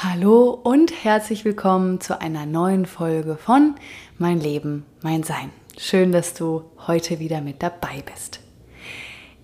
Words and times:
Hallo 0.00 0.50
und 0.50 0.92
herzlich 1.02 1.44
willkommen 1.44 2.00
zu 2.00 2.20
einer 2.20 2.46
neuen 2.46 2.86
Folge 2.86 3.34
von 3.34 3.74
Mein 4.16 4.38
Leben, 4.38 4.86
mein 5.02 5.24
Sein. 5.24 5.50
Schön, 5.76 6.12
dass 6.12 6.34
du 6.34 6.62
heute 6.86 7.18
wieder 7.18 7.40
mit 7.40 7.64
dabei 7.64 8.04
bist. 8.06 8.38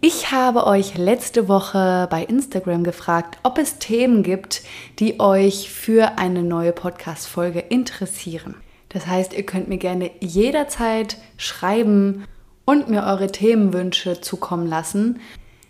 Ich 0.00 0.30
habe 0.30 0.68
euch 0.68 0.96
letzte 0.96 1.48
Woche 1.48 2.06
bei 2.08 2.22
Instagram 2.22 2.84
gefragt, 2.84 3.38
ob 3.42 3.58
es 3.58 3.80
Themen 3.80 4.22
gibt, 4.22 4.62
die 5.00 5.18
euch 5.18 5.70
für 5.70 6.18
eine 6.18 6.44
neue 6.44 6.70
Podcast-Folge 6.70 7.58
interessieren. 7.58 8.54
Das 8.90 9.08
heißt, 9.08 9.32
ihr 9.32 9.44
könnt 9.44 9.68
mir 9.68 9.78
gerne 9.78 10.12
jederzeit 10.20 11.16
schreiben 11.36 12.26
und 12.64 12.88
mir 12.88 13.02
eure 13.02 13.26
Themenwünsche 13.26 14.20
zukommen 14.20 14.68
lassen, 14.68 15.18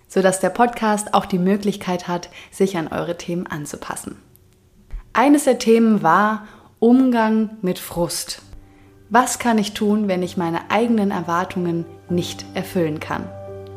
sodass 0.09 0.41
der 0.41 0.51
Podcast 0.51 1.15
auch 1.15 1.25
die 1.25 1.39
Möglichkeit 1.39 2.07
hat, 2.07 2.29
sich 2.51 2.77
an 2.77 2.89
eure 2.89 3.17
Themen 3.17 3.47
anzupassen. 3.47 4.19
Eines 5.17 5.45
der 5.45 5.61
Themen 5.61 6.03
war 6.03 6.43
Umgang 6.81 7.51
mit 7.63 7.79
Frust. 7.79 8.43
Was 9.11 9.39
kann 9.39 9.59
ich 9.59 9.73
tun, 9.73 10.09
wenn 10.09 10.25
ich 10.25 10.37
meine 10.37 10.73
eigenen 10.73 11.13
Erwartungen 11.13 11.85
nicht 12.09 12.45
erfüllen 12.55 12.99
kann? 12.99 13.23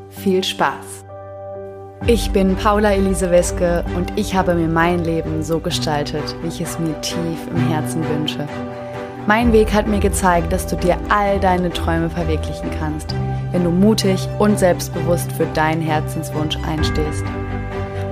Viel 0.09 0.43
Spaß! 0.43 1.05
Ich 2.07 2.31
bin 2.31 2.55
Paula 2.55 2.91
Elise 2.93 3.29
Weske 3.29 3.85
und 3.95 4.13
ich 4.15 4.35
habe 4.35 4.55
mir 4.55 4.67
mein 4.67 5.03
Leben 5.03 5.43
so 5.43 5.59
gestaltet, 5.59 6.35
wie 6.41 6.47
ich 6.47 6.59
es 6.59 6.79
mir 6.79 6.99
tief 7.01 7.37
im 7.51 7.67
Herzen 7.67 8.01
wünsche. 8.09 8.47
Mein 9.27 9.53
Weg 9.53 9.71
hat 9.71 9.85
mir 9.87 9.99
gezeigt, 9.99 10.51
dass 10.51 10.65
du 10.65 10.75
dir 10.75 10.97
all 11.09 11.39
deine 11.39 11.69
Träume 11.69 12.09
verwirklichen 12.09 12.71
kannst, 12.79 13.13
wenn 13.51 13.63
du 13.63 13.69
mutig 13.69 14.27
und 14.39 14.57
selbstbewusst 14.57 15.31
für 15.33 15.45
deinen 15.53 15.83
Herzenswunsch 15.83 16.57
einstehst. 16.67 17.25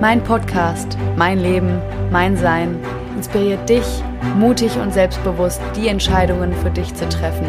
Mein 0.00 0.22
Podcast, 0.22 0.96
mein 1.16 1.40
Leben, 1.40 1.80
mein 2.12 2.36
Sein 2.36 2.78
inspiriert 3.26 3.68
dich, 3.68 3.86
mutig 4.36 4.76
und 4.76 4.92
selbstbewusst 4.94 5.60
die 5.74 5.88
Entscheidungen 5.88 6.54
für 6.54 6.70
dich 6.70 6.94
zu 6.94 7.08
treffen, 7.08 7.44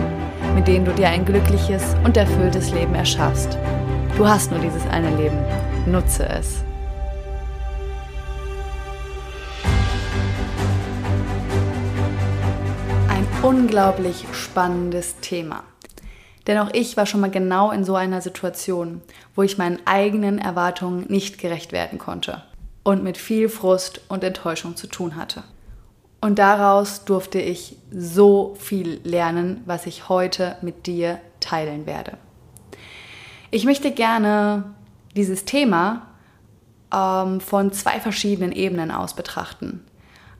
mit 0.56 0.68
denen 0.68 0.86
du 0.86 0.92
dir 0.92 1.10
ein 1.10 1.24
glückliches 1.24 1.96
und 2.04 2.18
erfülltes 2.18 2.72
Leben 2.72 2.96
erschaffst. 2.96 3.60
Du 4.18 4.28
hast 4.28 4.50
nur 4.50 4.60
dieses 4.60 4.84
eine 4.88 5.16
Leben. 5.16 5.38
Nutze 5.86 6.28
es. 6.30 6.64
Ein 13.08 13.28
unglaublich 13.44 14.26
spannendes 14.32 15.20
Thema. 15.20 15.62
Denn 16.48 16.58
auch 16.58 16.72
ich 16.74 16.98
war 16.98 17.06
schon 17.06 17.22
mal 17.22 17.30
genau 17.30 17.70
in 17.70 17.84
so 17.84 17.94
einer 17.94 18.22
Situation, 18.22 19.02
wo 19.36 19.44
ich 19.44 19.60
meinen 19.60 19.78
eigenen 19.86 20.40
Erwartungen 20.40 21.06
nicht 21.08 21.38
gerecht 21.38 21.72
werden 21.72 22.00
konnte 22.00 22.42
und 22.84 23.04
mit 23.04 23.18
viel 23.18 23.48
Frust 23.48 24.02
und 24.08 24.24
Enttäuschung 24.24 24.76
zu 24.76 24.88
tun 24.88 25.16
hatte. 25.18 25.44
Und 26.20 26.40
daraus 26.40 27.06
durfte 27.06 27.40
ich 27.40 27.78
so 27.92 28.56
viel 28.60 29.00
lernen, 29.04 29.62
was 29.66 29.86
ich 29.86 30.10
heute 30.10 30.58
mit 30.62 30.88
dir 30.88 31.20
teilen 31.40 31.86
werde. 31.86 32.18
Ich 33.52 33.66
möchte 33.66 33.92
gerne 33.92 34.76
dieses 35.16 35.46
Thema 35.46 36.08
ähm, 36.94 37.40
von 37.40 37.72
zwei 37.72 38.00
verschiedenen 38.00 38.52
Ebenen 38.52 38.92
aus 38.92 39.14
betrachten. 39.14 39.86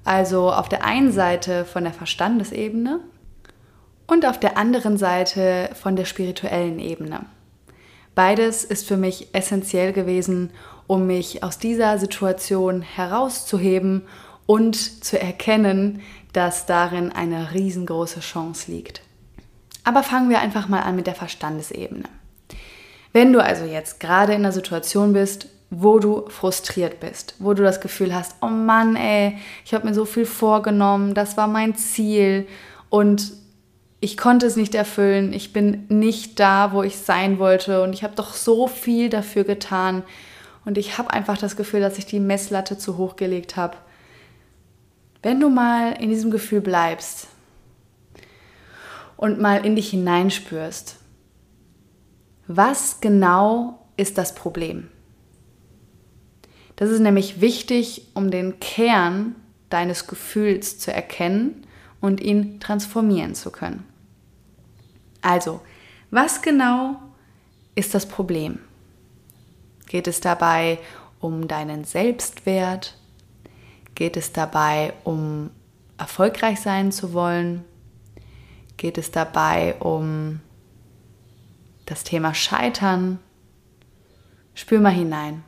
Also 0.04 0.52
auf 0.52 0.70
der 0.70 0.84
einen 0.86 1.12
Seite 1.12 1.66
von 1.66 1.84
der 1.84 1.94
Verstandesebene 1.94 3.00
und 4.08 4.26
auf 4.26 4.40
der 4.40 4.58
anderen 4.58 4.98
Seite 4.98 5.70
von 5.74 5.96
der 5.96 6.06
spirituellen 6.06 6.80
Ebene. 6.80 7.26
Beides 8.16 8.64
ist 8.64 8.88
für 8.88 8.98
mich 8.98 9.28
essentiell 9.34 9.94
gewesen, 9.94 10.52
um 10.88 11.06
mich 11.06 11.44
aus 11.44 11.60
dieser 11.60 12.00
Situation 12.00 12.82
herauszuheben 12.82 14.04
und 14.48 15.04
zu 15.04 15.22
erkennen, 15.22 16.02
dass 16.34 16.66
darin 16.66 17.12
eine 17.12 17.54
riesengroße 17.54 18.22
Chance 18.22 18.72
liegt. 18.72 19.02
Aber 19.84 20.02
fangen 20.02 20.32
wir 20.32 20.40
einfach 20.40 20.68
mal 20.68 20.82
an 20.82 20.96
mit 20.96 21.06
der 21.06 21.16
Verstandesebene. 21.16 22.10
Wenn 23.14 23.32
du 23.32 23.44
also 23.44 23.66
jetzt 23.66 24.00
gerade 24.00 24.34
in 24.34 24.40
einer 24.40 24.52
Situation 24.52 25.14
bist, 25.14 25.48
wo 25.70 26.00
du 26.00 26.30
frustriert 26.30 27.00
bist, 27.00 27.36
wo 27.40 27.54
du 27.54 27.64
das 27.64 27.82
Gefühl 27.82 28.16
hast, 28.16 28.36
oh 28.42 28.48
Mann, 28.48 28.96
ey, 28.96 29.38
ich 29.66 29.74
habe 29.74 29.88
mir 29.88 29.94
so 29.94 30.06
viel 30.06 30.26
vorgenommen, 30.26 31.14
das 31.14 31.38
war 31.38 31.48
mein 31.48 31.76
Ziel 31.76 32.48
und 32.90 33.34
ich 34.00 34.16
konnte 34.16 34.46
es 34.46 34.56
nicht 34.56 34.76
erfüllen, 34.76 35.34
ich 35.34 35.54
bin 35.54 35.86
nicht 35.90 36.40
da, 36.40 36.72
wo 36.72 36.84
ich 36.84 36.98
sein 36.98 37.40
wollte 37.40 37.82
und 37.82 37.94
ich 37.94 38.04
habe 38.04 38.16
doch 38.16 38.34
so 38.34 38.68
viel 38.68 39.10
dafür 39.10 39.44
getan 39.44 40.04
und 40.66 40.78
ich 40.78 40.98
habe 40.98 41.12
einfach 41.12 41.38
das 41.38 41.56
Gefühl, 41.56 41.82
dass 41.82 41.98
ich 41.98 42.06
die 42.06 42.20
Messlatte 42.20 42.78
zu 42.78 42.98
hoch 42.98 43.16
gelegt 43.16 43.56
habe. 43.56 43.78
Wenn 45.22 45.40
du 45.40 45.50
mal 45.50 45.94
in 46.02 46.10
diesem 46.10 46.32
Gefühl 46.32 46.62
bleibst 46.62 47.28
und 49.16 49.40
mal 49.40 49.66
in 49.66 49.76
dich 49.76 49.90
hineinspürst, 49.90 50.98
was 52.48 53.02
genau 53.02 53.88
ist 53.98 54.18
das 54.18 54.36
Problem? 54.36 54.90
Das 56.76 56.90
ist 56.90 57.00
nämlich 57.00 57.42
wichtig, 57.42 58.08
um 58.14 58.32
den 58.32 58.60
Kern 58.60 59.36
deines 59.70 60.08
Gefühls 60.08 60.80
zu 60.80 60.94
erkennen 60.94 61.66
und 62.00 62.22
ihn 62.22 62.60
transformieren 62.60 63.36
zu 63.36 63.52
können. 63.52 63.84
Also, 65.22 65.60
was 66.12 66.42
genau 66.42 67.02
ist 67.76 67.94
das 67.94 68.06
Problem? 68.06 68.60
Geht 69.88 70.08
es 70.08 70.22
dabei 70.22 70.80
um 71.20 71.48
deinen 71.48 71.84
Selbstwert? 71.84 72.97
Geht 73.98 74.16
es 74.16 74.32
dabei 74.32 74.94
um 75.06 75.50
erfolgreich 75.98 76.62
sein 76.62 76.92
zu 76.92 77.14
wollen? 77.14 77.66
Geht 78.78 79.00
es 79.00 79.10
dabei 79.10 79.74
um 79.80 80.40
das 81.88 82.04
Thema 82.04 82.36
Scheitern? 82.36 83.18
Spür 84.54 84.82
mal 84.82 84.92
hinein. 84.92 85.44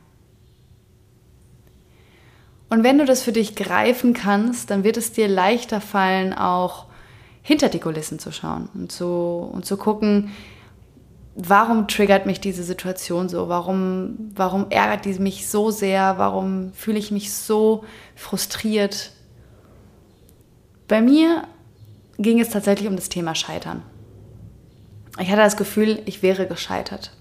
Und 2.70 2.82
wenn 2.82 2.98
du 2.98 3.04
das 3.04 3.22
für 3.22 3.30
dich 3.30 3.54
greifen 3.54 4.14
kannst, 4.14 4.70
dann 4.70 4.82
wird 4.82 4.96
es 4.96 5.12
dir 5.12 5.28
leichter 5.28 5.80
fallen, 5.80 6.34
auch 6.34 6.86
hinter 7.42 7.68
die 7.68 7.78
Kulissen 7.78 8.18
zu 8.18 8.32
schauen 8.32 8.68
und 8.74 8.90
zu, 8.90 9.48
und 9.52 9.64
zu 9.64 9.76
gucken, 9.76 10.32
warum 11.48 11.88
triggert 11.88 12.26
mich 12.26 12.40
diese 12.40 12.62
Situation 12.62 13.28
so? 13.28 13.48
Warum, 13.48 14.30
warum 14.34 14.70
ärgert 14.70 15.04
die 15.04 15.18
mich 15.20 15.48
so 15.48 15.70
sehr? 15.70 16.18
Warum 16.18 16.72
fühle 16.72 16.98
ich 16.98 17.10
mich 17.10 17.32
so 17.32 17.84
frustriert? 18.14 19.12
Bei 20.88 21.00
mir 21.00 21.44
ging 22.18 22.40
es 22.40 22.50
tatsächlich 22.50 22.88
um 22.88 22.96
das 22.96 23.08
Thema 23.08 23.34
Scheitern. 23.34 23.82
Ich 25.18 25.28
hatte 25.30 25.42
das 25.42 25.56
Gefühl, 25.56 26.02
ich 26.06 26.22
wäre 26.22 26.46
gescheitert. 26.46 27.12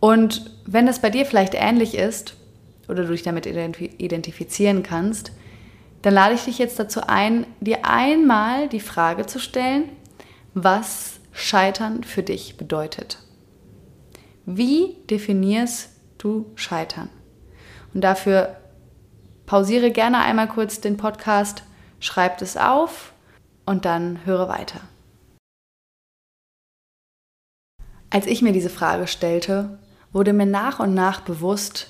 Und 0.00 0.50
wenn 0.66 0.86
das 0.86 1.00
bei 1.00 1.10
dir 1.10 1.24
vielleicht 1.24 1.54
ähnlich 1.54 1.94
ist 1.94 2.34
oder 2.88 3.04
du 3.04 3.12
dich 3.12 3.22
damit 3.22 3.46
identifizieren 3.46 4.82
kannst, 4.82 5.32
dann 6.02 6.14
lade 6.14 6.34
ich 6.34 6.44
dich 6.44 6.58
jetzt 6.58 6.78
dazu 6.78 7.02
ein, 7.06 7.46
dir 7.60 7.84
einmal 7.84 8.68
die 8.68 8.80
Frage 8.80 9.26
zu 9.26 9.38
stellen, 9.38 9.84
was 10.54 11.20
Scheitern 11.32 12.04
für 12.04 12.22
dich 12.22 12.56
bedeutet. 12.56 13.18
Wie 14.44 14.96
definierst 15.10 15.90
du 16.18 16.50
Scheitern? 16.54 17.08
Und 17.94 18.02
dafür 18.02 18.56
pausiere 19.46 19.90
gerne 19.90 20.18
einmal 20.18 20.48
kurz 20.48 20.80
den 20.80 20.96
Podcast, 20.96 21.62
schreib 22.00 22.40
es 22.42 22.56
auf 22.56 23.12
und 23.66 23.84
dann 23.84 24.24
höre 24.24 24.48
weiter. 24.48 24.80
Als 28.10 28.26
ich 28.26 28.42
mir 28.42 28.52
diese 28.52 28.70
Frage 28.70 29.06
stellte, 29.06 29.78
wurde 30.12 30.32
mir 30.32 30.46
nach 30.46 30.80
und 30.80 30.92
nach 30.92 31.20
bewusst, 31.20 31.88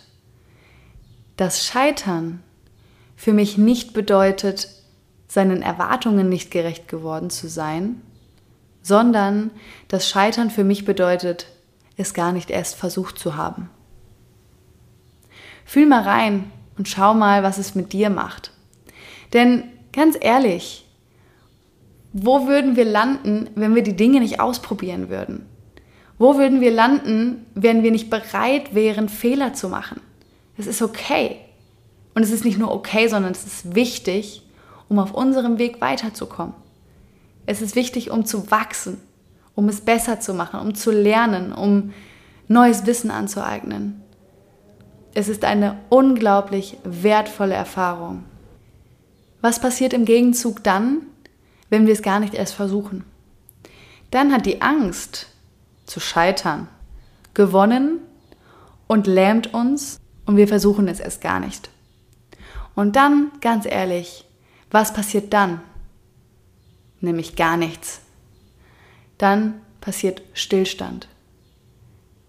dass 1.36 1.64
Scheitern 1.64 2.42
für 3.16 3.32
mich 3.32 3.59
nicht 3.59 3.92
bedeutet, 3.92 4.69
seinen 5.27 5.62
Erwartungen 5.62 6.28
nicht 6.28 6.50
gerecht 6.50 6.89
geworden 6.89 7.30
zu 7.30 7.48
sein, 7.48 8.03
sondern 8.82 9.50
das 9.88 10.08
Scheitern 10.08 10.50
für 10.50 10.64
mich 10.64 10.84
bedeutet, 10.84 11.46
es 11.96 12.14
gar 12.14 12.32
nicht 12.32 12.50
erst 12.50 12.74
versucht 12.74 13.18
zu 13.18 13.36
haben. 13.36 13.70
Fühl 15.64 15.86
mal 15.86 16.02
rein 16.02 16.50
und 16.76 16.88
schau 16.88 17.14
mal, 17.14 17.42
was 17.42 17.58
es 17.58 17.74
mit 17.74 17.92
dir 17.92 18.10
macht. 18.10 18.52
Denn 19.32 19.64
ganz 19.92 20.16
ehrlich, 20.20 20.84
wo 22.12 22.46
würden 22.46 22.76
wir 22.76 22.84
landen, 22.84 23.48
wenn 23.54 23.74
wir 23.74 23.82
die 23.82 23.96
Dinge 23.96 24.20
nicht 24.20 24.40
ausprobieren 24.40 25.08
würden? 25.08 25.46
Wo 26.18 26.36
würden 26.36 26.60
wir 26.60 26.70
landen, 26.70 27.46
wenn 27.54 27.82
wir 27.82 27.90
nicht 27.90 28.10
bereit 28.10 28.74
wären, 28.74 29.08
Fehler 29.08 29.54
zu 29.54 29.68
machen? 29.68 30.00
Es 30.58 30.66
ist 30.66 30.82
okay. 30.82 31.38
Und 32.14 32.22
es 32.22 32.30
ist 32.30 32.44
nicht 32.44 32.58
nur 32.58 32.70
okay, 32.70 33.08
sondern 33.08 33.32
es 33.32 33.44
ist 33.46 33.74
wichtig, 33.74 34.42
um 34.88 34.98
auf 34.98 35.14
unserem 35.14 35.58
Weg 35.58 35.80
weiterzukommen. 35.80 36.54
Es 37.47 37.62
ist 37.62 37.77
wichtig, 37.77 38.10
um 38.10 38.24
zu 38.24 38.50
wachsen, 38.50 39.00
um 39.54 39.68
es 39.68 39.80
besser 39.80 40.21
zu 40.21 40.34
machen, 40.34 40.60
um 40.60 40.74
zu 40.74 40.91
lernen, 40.91 41.53
um 41.53 41.92
neues 42.48 42.86
Wissen 42.86 43.10
anzueignen. 43.10 44.03
Es 45.15 45.28
ist 45.28 45.44
eine 45.44 45.78
unglaublich 45.89 46.78
wertvolle 46.84 47.54
Erfahrung. 47.54 48.24
Was 49.41 49.60
passiert 49.60 49.92
im 49.92 50.04
Gegenzug 50.04 50.62
dann, 50.62 51.03
wenn 51.68 51.86
wir 51.86 51.92
es 51.92 52.03
gar 52.03 52.21
nicht 52.21 52.34
erst 52.34 52.54
versuchen? 52.54 53.04
Dann 54.10 54.33
hat 54.33 54.47
die 54.47 54.62
Angst 54.62 55.27
zu 55.84 56.00
scheitern 56.00 56.68
gewonnen 57.34 57.98
und 58.86 59.06
lähmt 59.06 59.53
uns 59.54 59.98
und 60.27 60.36
wir 60.36 60.48
versuchen 60.48 60.86
es 60.86 61.00
erst 61.00 61.21
gar 61.21 61.41
nicht. 61.41 61.71
Und 62.74 62.97
dann, 62.97 63.33
ganz 63.41 63.66
ehrlich, 63.66 64.27
was 64.71 64.92
passiert 64.92 65.33
dann? 65.33 65.60
Nämlich 67.03 67.37
gar 67.37 67.59
nichts. 67.59 68.01
Dann 69.19 69.60
passiert 69.83 70.22
Stillstand. 70.33 71.09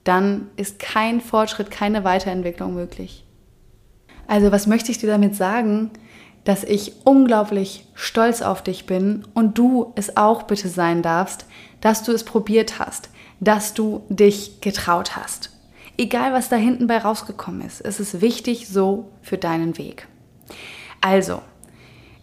Dann 0.03 0.49
ist 0.57 0.79
kein 0.79 1.21
Fortschritt, 1.21 1.71
keine 1.71 2.03
Weiterentwicklung 2.03 2.73
möglich. 2.73 3.23
Also 4.27 4.51
was 4.51 4.67
möchte 4.67 4.91
ich 4.91 4.97
dir 4.97 5.07
damit 5.07 5.35
sagen? 5.35 5.91
Dass 6.43 6.65
ich 6.65 7.05
unglaublich 7.05 7.85
stolz 7.93 8.41
auf 8.41 8.61
dich 8.61 8.85
bin 8.85 9.25
und 9.33 9.57
du 9.57 9.93
es 9.95 10.17
auch 10.17 10.43
bitte 10.43 10.67
sein 10.67 11.01
darfst, 11.01 11.45
dass 11.79 12.03
du 12.03 12.11
es 12.11 12.25
probiert 12.25 12.79
hast, 12.79 13.09
dass 13.39 13.73
du 13.73 14.03
dich 14.09 14.59
getraut 14.59 15.15
hast. 15.15 15.51
Egal, 15.97 16.33
was 16.33 16.49
da 16.49 16.55
hinten 16.55 16.87
bei 16.87 16.97
rausgekommen 16.97 17.61
ist, 17.61 17.79
es 17.79 17.99
ist 17.99 18.19
wichtig 18.19 18.67
so 18.67 19.11
für 19.21 19.37
deinen 19.37 19.77
Weg. 19.77 20.07
Also, 21.01 21.41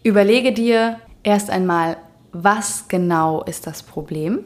überlege 0.03 0.51
dir 0.51 0.99
erst 1.23 1.49
einmal, 1.49 1.97
was 2.31 2.87
genau 2.87 3.43
ist 3.43 3.67
das 3.67 3.83
Problem? 3.83 4.45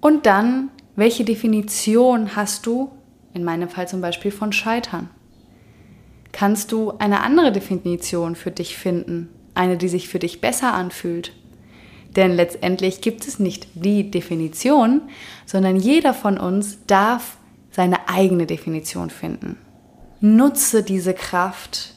Und 0.00 0.26
dann, 0.26 0.70
welche 0.94 1.24
Definition 1.24 2.36
hast 2.36 2.66
du, 2.66 2.90
in 3.34 3.44
meinem 3.44 3.68
Fall 3.68 3.86
zum 3.88 4.00
Beispiel 4.00 4.30
von 4.30 4.52
Scheitern? 4.52 5.10
Kannst 6.32 6.72
du 6.72 6.92
eine 6.98 7.22
andere 7.22 7.52
Definition 7.52 8.34
für 8.34 8.50
dich 8.50 8.76
finden, 8.76 9.28
eine, 9.54 9.76
die 9.76 9.88
sich 9.88 10.08
für 10.08 10.18
dich 10.18 10.40
besser 10.40 10.74
anfühlt? 10.74 11.32
Denn 12.14 12.32
letztendlich 12.32 13.02
gibt 13.02 13.26
es 13.26 13.38
nicht 13.38 13.68
die 13.74 14.10
Definition, 14.10 15.02
sondern 15.44 15.76
jeder 15.76 16.14
von 16.14 16.38
uns 16.38 16.78
darf 16.86 17.36
seine 17.70 18.08
eigene 18.08 18.46
Definition 18.46 19.10
finden. 19.10 19.58
Nutze 20.20 20.82
diese 20.82 21.12
Kraft, 21.12 21.95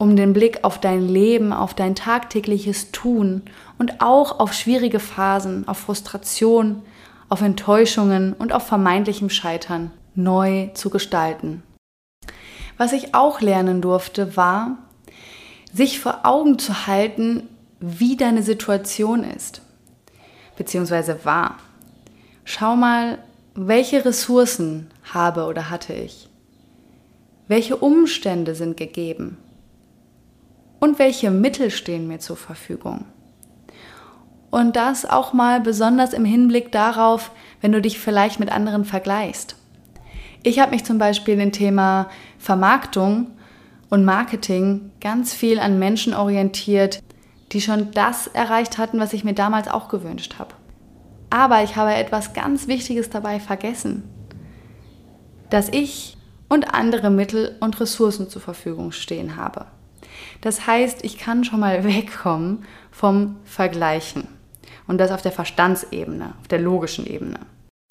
um 0.00 0.16
den 0.16 0.32
Blick 0.32 0.64
auf 0.64 0.80
dein 0.80 1.06
Leben, 1.06 1.52
auf 1.52 1.74
dein 1.74 1.94
tagtägliches 1.94 2.90
Tun 2.90 3.42
und 3.78 4.00
auch 4.00 4.40
auf 4.40 4.54
schwierige 4.54 4.98
Phasen, 4.98 5.68
auf 5.68 5.76
Frustration, 5.76 6.80
auf 7.28 7.42
Enttäuschungen 7.42 8.32
und 8.32 8.54
auf 8.54 8.66
vermeintlichem 8.66 9.28
Scheitern 9.28 9.90
neu 10.14 10.68
zu 10.68 10.88
gestalten. 10.88 11.62
Was 12.78 12.94
ich 12.94 13.14
auch 13.14 13.42
lernen 13.42 13.82
durfte, 13.82 14.38
war, 14.38 14.78
sich 15.70 16.00
vor 16.00 16.20
Augen 16.22 16.58
zu 16.58 16.86
halten, 16.86 17.46
wie 17.78 18.16
deine 18.16 18.42
Situation 18.42 19.22
ist, 19.22 19.60
beziehungsweise 20.56 21.26
war. 21.26 21.58
Schau 22.44 22.74
mal, 22.74 23.18
welche 23.54 24.02
Ressourcen 24.02 24.90
habe 25.12 25.44
oder 25.44 25.68
hatte 25.68 25.92
ich? 25.92 26.30
Welche 27.48 27.76
Umstände 27.76 28.54
sind 28.54 28.78
gegeben? 28.78 29.36
Und 30.80 30.98
welche 30.98 31.30
Mittel 31.30 31.70
stehen 31.70 32.08
mir 32.08 32.18
zur 32.18 32.36
Verfügung? 32.36 33.04
Und 34.50 34.74
das 34.76 35.04
auch 35.04 35.32
mal 35.32 35.60
besonders 35.60 36.12
im 36.12 36.24
Hinblick 36.24 36.72
darauf, 36.72 37.30
wenn 37.60 37.70
du 37.70 37.80
dich 37.80 38.00
vielleicht 38.00 38.40
mit 38.40 38.50
anderen 38.50 38.84
vergleichst. 38.84 39.56
Ich 40.42 40.58
habe 40.58 40.72
mich 40.72 40.84
zum 40.84 40.98
Beispiel 40.98 41.38
im 41.38 41.52
Thema 41.52 42.08
Vermarktung 42.38 43.28
und 43.90 44.04
Marketing 44.04 44.90
ganz 45.00 45.34
viel 45.34 45.60
an 45.60 45.78
Menschen 45.78 46.14
orientiert, 46.14 47.02
die 47.52 47.60
schon 47.60 47.90
das 47.92 48.26
erreicht 48.28 48.78
hatten, 48.78 48.98
was 48.98 49.12
ich 49.12 49.22
mir 49.22 49.34
damals 49.34 49.68
auch 49.68 49.88
gewünscht 49.88 50.36
habe. 50.38 50.54
Aber 51.28 51.62
ich 51.62 51.76
habe 51.76 51.94
etwas 51.94 52.32
ganz 52.32 52.68
Wichtiges 52.68 53.10
dabei 53.10 53.38
vergessen, 53.38 54.04
dass 55.50 55.68
ich 55.68 56.16
und 56.48 56.74
andere 56.74 57.10
Mittel 57.10 57.56
und 57.60 57.78
Ressourcen 57.80 58.28
zur 58.28 58.40
Verfügung 58.42 58.92
stehen 58.92 59.36
habe. 59.36 59.66
Das 60.40 60.66
heißt, 60.66 61.04
ich 61.04 61.18
kann 61.18 61.44
schon 61.44 61.60
mal 61.60 61.84
wegkommen 61.84 62.64
vom 62.90 63.36
Vergleichen 63.44 64.28
und 64.86 64.98
das 64.98 65.10
auf 65.10 65.22
der 65.22 65.32
Verstandsebene, 65.32 66.34
auf 66.40 66.48
der 66.48 66.60
logischen 66.60 67.06
Ebene. 67.06 67.38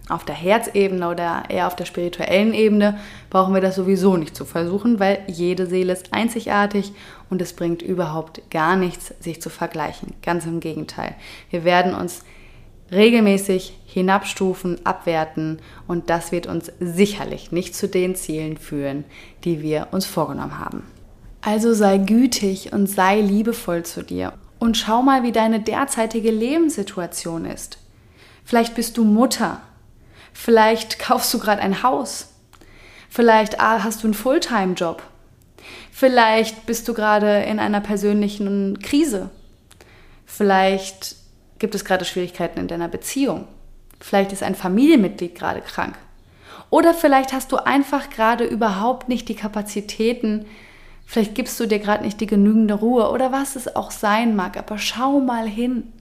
Auf 0.10 0.26
der 0.26 0.34
Herzebene 0.34 1.08
oder 1.08 1.44
eher 1.50 1.68
auf 1.68 1.76
der 1.76 1.86
spirituellen 1.86 2.56
Ebene 2.56 2.98
brauchen 3.30 3.54
wir 3.54 3.62
das 3.62 3.76
sowieso 3.76 4.18
nicht 4.18 4.36
zu 4.36 4.44
versuchen, 4.44 5.00
weil 5.00 5.20
jede 5.28 5.68
Seele 5.68 5.94
ist 5.94 6.14
einzigartig 6.14 6.94
und 7.30 7.44
es 7.44 7.54
bringt 7.54 7.84
überhaupt 7.84 8.42
gar 8.50 8.76
nichts, 8.76 9.14
sich 9.20 9.40
zu 9.40 9.52
vergleichen. 9.52 10.16
Ganz 10.24 10.48
im 10.48 10.62
Gegenteil. 10.62 11.14
Wir 11.52 11.64
werden 11.64 11.94
uns 11.94 12.24
regelmäßig 12.92 13.78
hinabstufen, 13.86 14.84
abwerten 14.84 15.60
und 15.88 16.10
das 16.10 16.32
wird 16.32 16.48
uns 16.48 16.72
sicherlich 16.80 17.52
nicht 17.52 17.76
zu 17.76 17.88
den 17.88 18.16
Zielen 18.16 18.58
führen, 18.58 19.04
die 19.44 19.62
wir 19.62 19.90
uns 19.92 20.08
vorgenommen 20.08 20.58
haben. 20.58 20.84
Also 21.42 21.74
sei 21.74 21.98
gütig 21.98 22.74
und 22.74 22.88
sei 22.88 23.22
liebevoll 23.22 23.84
zu 23.84 24.04
dir 24.04 24.34
und 24.60 24.78
schau 24.78 25.02
mal, 25.02 25.24
wie 25.24 25.32
deine 25.32 25.60
derzeitige 25.60 26.32
Lebenssituation 26.32 27.46
ist. 27.46 27.78
Vielleicht 28.44 28.76
bist 28.76 28.98
du 28.98 29.04
Mutter 29.04 29.62
Vielleicht 30.34 31.00
kaufst 31.00 31.34
du 31.34 31.40
gerade 31.40 31.62
ein 31.62 31.84
Haus. 31.84 32.34
Vielleicht 33.10 33.60
ah, 33.60 33.84
hast 33.84 34.04
du 34.04 34.08
einen 34.08 34.14
Fulltime-Job. 34.14 35.02
Vielleicht 35.92 36.66
bist 36.66 36.88
du 36.88 36.94
gerade 36.94 37.42
in 37.44 37.60
einer 37.60 37.82
persönlichen 37.82 38.80
Krise. 38.80 39.30
Vielleicht 40.26 41.16
gibt 41.58 41.76
es 41.76 41.84
gerade 41.84 42.06
Schwierigkeiten 42.06 42.60
in 42.60 42.68
deiner 42.68 42.88
Beziehung. 42.88 43.48
Vielleicht 44.00 44.32
ist 44.32 44.44
ein 44.44 44.56
Familienmitglied 44.56 45.36
gerade 45.36 45.60
krank. 45.60 45.98
Oder 46.70 46.94
vielleicht 46.94 47.34
hast 47.34 47.52
du 47.52 47.58
einfach 47.58 48.10
gerade 48.10 48.46
überhaupt 48.46 49.10
nicht 49.10 49.28
die 49.28 49.36
Kapazitäten, 49.36 50.46
vielleicht 51.10 51.34
gibst 51.34 51.60
du 51.60 51.66
dir 51.66 51.80
gerade 51.80 52.04
nicht 52.04 52.22
die 52.22 52.28
genügende 52.28 52.76
Ruhe 52.76 53.10
oder 53.10 53.32
was 53.32 53.56
es 53.56 53.76
auch 53.76 53.90
sein 53.90 54.36
mag, 54.36 54.58
aber 54.58 54.78
schau 54.78 55.20
mal 55.20 55.48
hin. 55.48 55.92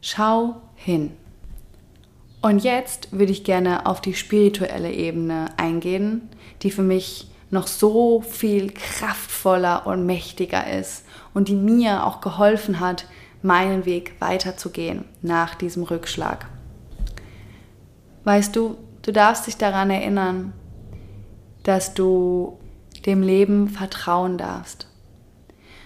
Schau 0.00 0.56
hin. 0.74 1.12
Und 2.42 2.64
jetzt 2.64 3.12
würde 3.12 3.30
ich 3.30 3.44
gerne 3.44 3.86
auf 3.86 4.00
die 4.00 4.14
spirituelle 4.14 4.90
Ebene 4.90 5.46
eingehen, 5.56 6.28
die 6.62 6.72
für 6.72 6.82
mich 6.82 7.30
noch 7.50 7.68
so 7.68 8.22
viel 8.22 8.72
kraftvoller 8.72 9.86
und 9.86 10.04
mächtiger 10.04 10.68
ist 10.78 11.04
und 11.32 11.46
die 11.46 11.54
mir 11.54 12.04
auch 12.04 12.20
geholfen 12.20 12.80
hat, 12.80 13.06
meinen 13.40 13.84
Weg 13.84 14.14
weiterzugehen 14.18 15.04
nach 15.22 15.54
diesem 15.54 15.84
Rückschlag. 15.84 16.46
Weißt 18.24 18.56
du, 18.56 18.78
du 19.02 19.12
darfst 19.12 19.46
dich 19.46 19.58
daran 19.58 19.90
erinnern, 19.90 20.54
dass 21.62 21.94
du 21.94 22.58
dem 23.06 23.22
Leben 23.22 23.68
vertrauen 23.68 24.38
darfst. 24.38 24.88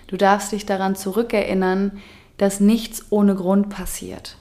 Du 0.06 0.16
darfst 0.16 0.52
dich 0.52 0.66
daran 0.66 0.96
zurückerinnern, 0.96 2.00
dass 2.38 2.60
nichts 2.60 3.06
ohne 3.10 3.34
Grund 3.34 3.68
passiert. 3.68 4.36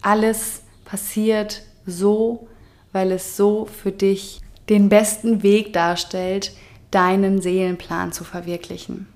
Alles 0.00 0.62
passiert 0.84 1.62
so, 1.86 2.48
weil 2.92 3.12
es 3.12 3.36
so 3.36 3.66
für 3.66 3.92
dich 3.92 4.40
den 4.68 4.88
besten 4.88 5.42
Weg 5.42 5.72
darstellt, 5.72 6.52
deinen 6.90 7.40
Seelenplan 7.40 8.12
zu 8.12 8.24
verwirklichen. 8.24 9.06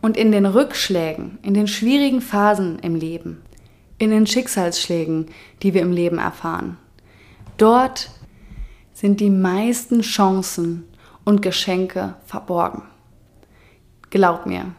Und 0.00 0.16
in 0.16 0.30
den 0.30 0.46
Rückschlägen, 0.46 1.38
in 1.42 1.54
den 1.54 1.66
schwierigen 1.66 2.20
Phasen 2.20 2.78
im 2.78 2.94
Leben, 2.94 3.42
in 3.98 4.10
den 4.10 4.26
Schicksalsschlägen, 4.26 5.26
die 5.62 5.74
wir 5.74 5.82
im 5.82 5.92
Leben 5.92 6.18
erfahren, 6.18 6.76
dort 7.56 8.10
sind 8.92 9.20
die 9.20 9.30
meisten 9.30 10.02
Chancen 10.02 10.84
und 11.26 11.42
Geschenke 11.42 12.14
verborgen. 12.24 12.84
Glaub 14.08 14.46
mir, 14.46 14.72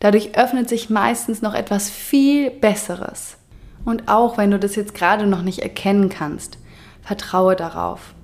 dadurch 0.00 0.36
öffnet 0.36 0.68
sich 0.68 0.90
meistens 0.90 1.40
noch 1.40 1.54
etwas 1.54 1.88
viel 1.88 2.50
Besseres, 2.50 3.38
und 3.86 4.08
auch 4.08 4.36
wenn 4.36 4.50
du 4.50 4.58
das 4.58 4.76
jetzt 4.76 4.94
gerade 4.94 5.26
noch 5.26 5.42
nicht 5.42 5.60
erkennen 5.60 6.10
kannst, 6.10 6.58
vertraue 7.02 7.54
darauf. 7.54 8.14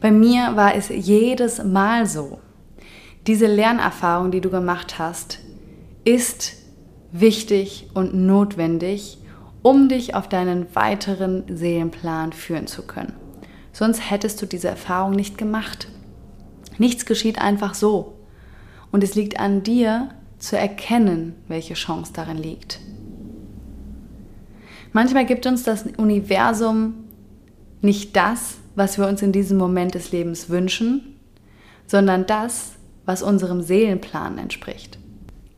Bei 0.00 0.10
mir 0.10 0.56
war 0.56 0.74
es 0.74 0.88
jedes 0.88 1.62
Mal 1.62 2.06
so. 2.06 2.38
Diese 3.26 3.46
Lernerfahrung, 3.46 4.30
die 4.30 4.40
du 4.40 4.50
gemacht 4.50 4.98
hast, 4.98 5.40
ist 6.04 6.54
wichtig 7.12 7.88
und 7.92 8.14
notwendig, 8.14 9.18
um 9.62 9.88
dich 9.88 10.14
auf 10.14 10.28
deinen 10.28 10.74
weiteren 10.74 11.44
Seelenplan 11.54 12.32
führen 12.32 12.66
zu 12.66 12.86
können. 12.86 13.14
Sonst 13.72 14.10
hättest 14.10 14.40
du 14.40 14.46
diese 14.46 14.68
Erfahrung 14.68 15.12
nicht 15.12 15.36
gemacht. 15.36 15.88
Nichts 16.80 17.04
geschieht 17.04 17.38
einfach 17.38 17.74
so. 17.74 18.14
Und 18.90 19.04
es 19.04 19.14
liegt 19.14 19.38
an 19.38 19.62
dir 19.62 20.08
zu 20.38 20.56
erkennen, 20.56 21.34
welche 21.46 21.74
Chance 21.74 22.12
darin 22.14 22.38
liegt. 22.38 22.80
Manchmal 24.92 25.26
gibt 25.26 25.46
uns 25.46 25.62
das 25.62 25.84
Universum 25.98 26.94
nicht 27.82 28.16
das, 28.16 28.56
was 28.76 28.96
wir 28.96 29.06
uns 29.06 29.20
in 29.20 29.30
diesem 29.30 29.58
Moment 29.58 29.94
des 29.94 30.10
Lebens 30.10 30.48
wünschen, 30.48 31.16
sondern 31.86 32.26
das, 32.26 32.72
was 33.04 33.22
unserem 33.22 33.60
Seelenplan 33.60 34.38
entspricht. 34.38 34.98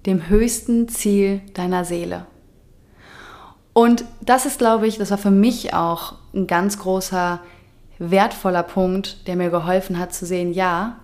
dem 0.06 0.28
höchsten 0.28 0.88
Ziel 0.88 1.42
deiner 1.54 1.84
Seele. 1.84 2.26
Und 3.72 4.04
das 4.20 4.46
ist, 4.46 4.58
glaube 4.58 4.88
ich, 4.88 4.98
das 4.98 5.12
war 5.12 5.18
für 5.18 5.30
mich 5.30 5.74
auch 5.74 6.16
ein 6.34 6.48
ganz 6.48 6.78
großer, 6.80 7.38
wertvoller 8.00 8.64
Punkt, 8.64 9.28
der 9.28 9.36
mir 9.36 9.50
geholfen 9.50 10.00
hat 10.00 10.12
zu 10.12 10.26
sehen, 10.26 10.52
ja, 10.52 10.98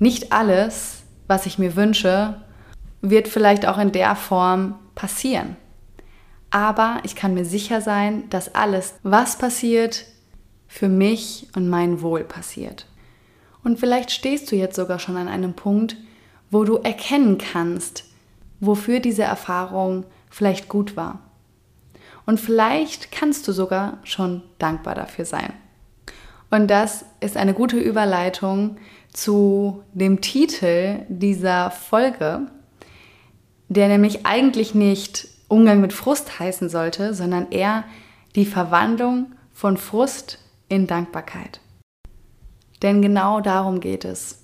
nicht 0.00 0.32
alles, 0.32 1.02
was 1.28 1.46
ich 1.46 1.58
mir 1.58 1.76
wünsche, 1.76 2.42
wird 3.00 3.28
vielleicht 3.28 3.66
auch 3.66 3.78
in 3.78 3.92
der 3.92 4.16
Form 4.16 4.74
passieren. 4.94 5.56
Aber 6.50 6.98
ich 7.04 7.14
kann 7.14 7.34
mir 7.34 7.44
sicher 7.44 7.80
sein, 7.80 8.28
dass 8.30 8.54
alles, 8.54 8.94
was 9.04 9.38
passiert, 9.38 10.06
für 10.66 10.88
mich 10.88 11.48
und 11.54 11.68
mein 11.68 12.02
Wohl 12.02 12.24
passiert. 12.24 12.86
Und 13.62 13.78
vielleicht 13.78 14.10
stehst 14.10 14.50
du 14.50 14.56
jetzt 14.56 14.76
sogar 14.76 14.98
schon 14.98 15.16
an 15.16 15.28
einem 15.28 15.54
Punkt, 15.54 15.96
wo 16.50 16.64
du 16.64 16.76
erkennen 16.76 17.38
kannst, 17.38 18.04
wofür 18.58 19.00
diese 19.00 19.22
Erfahrung 19.22 20.04
vielleicht 20.30 20.68
gut 20.68 20.96
war. 20.96 21.20
Und 22.26 22.40
vielleicht 22.40 23.12
kannst 23.12 23.46
du 23.48 23.52
sogar 23.52 23.98
schon 24.04 24.42
dankbar 24.58 24.94
dafür 24.94 25.24
sein. 25.24 25.52
Und 26.50 26.68
das 26.68 27.04
ist 27.20 27.36
eine 27.36 27.54
gute 27.54 27.78
Überleitung 27.78 28.76
zu 29.12 29.82
dem 29.92 30.20
Titel 30.20 31.00
dieser 31.08 31.70
Folge, 31.70 32.46
der 33.68 33.88
nämlich 33.88 34.26
eigentlich 34.26 34.74
nicht 34.74 35.28
Umgang 35.48 35.80
mit 35.80 35.92
Frust 35.92 36.38
heißen 36.38 36.68
sollte, 36.68 37.14
sondern 37.14 37.50
eher 37.50 37.84
die 38.36 38.46
Verwandlung 38.46 39.32
von 39.52 39.76
Frust 39.76 40.38
in 40.68 40.86
Dankbarkeit. 40.86 41.60
Denn 42.82 43.02
genau 43.02 43.40
darum 43.40 43.80
geht 43.80 44.04
es, 44.04 44.42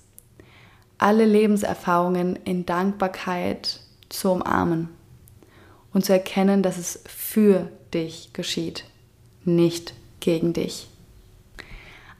alle 0.97 1.25
Lebenserfahrungen 1.25 2.35
in 2.35 2.65
Dankbarkeit 2.65 3.79
zu 4.09 4.31
umarmen 4.31 4.89
und 5.93 6.05
zu 6.05 6.13
erkennen, 6.13 6.61
dass 6.61 6.77
es 6.77 7.03
für 7.07 7.69
dich 7.93 8.33
geschieht, 8.33 8.83
nicht 9.43 9.93
gegen 10.19 10.53
dich. 10.53 10.87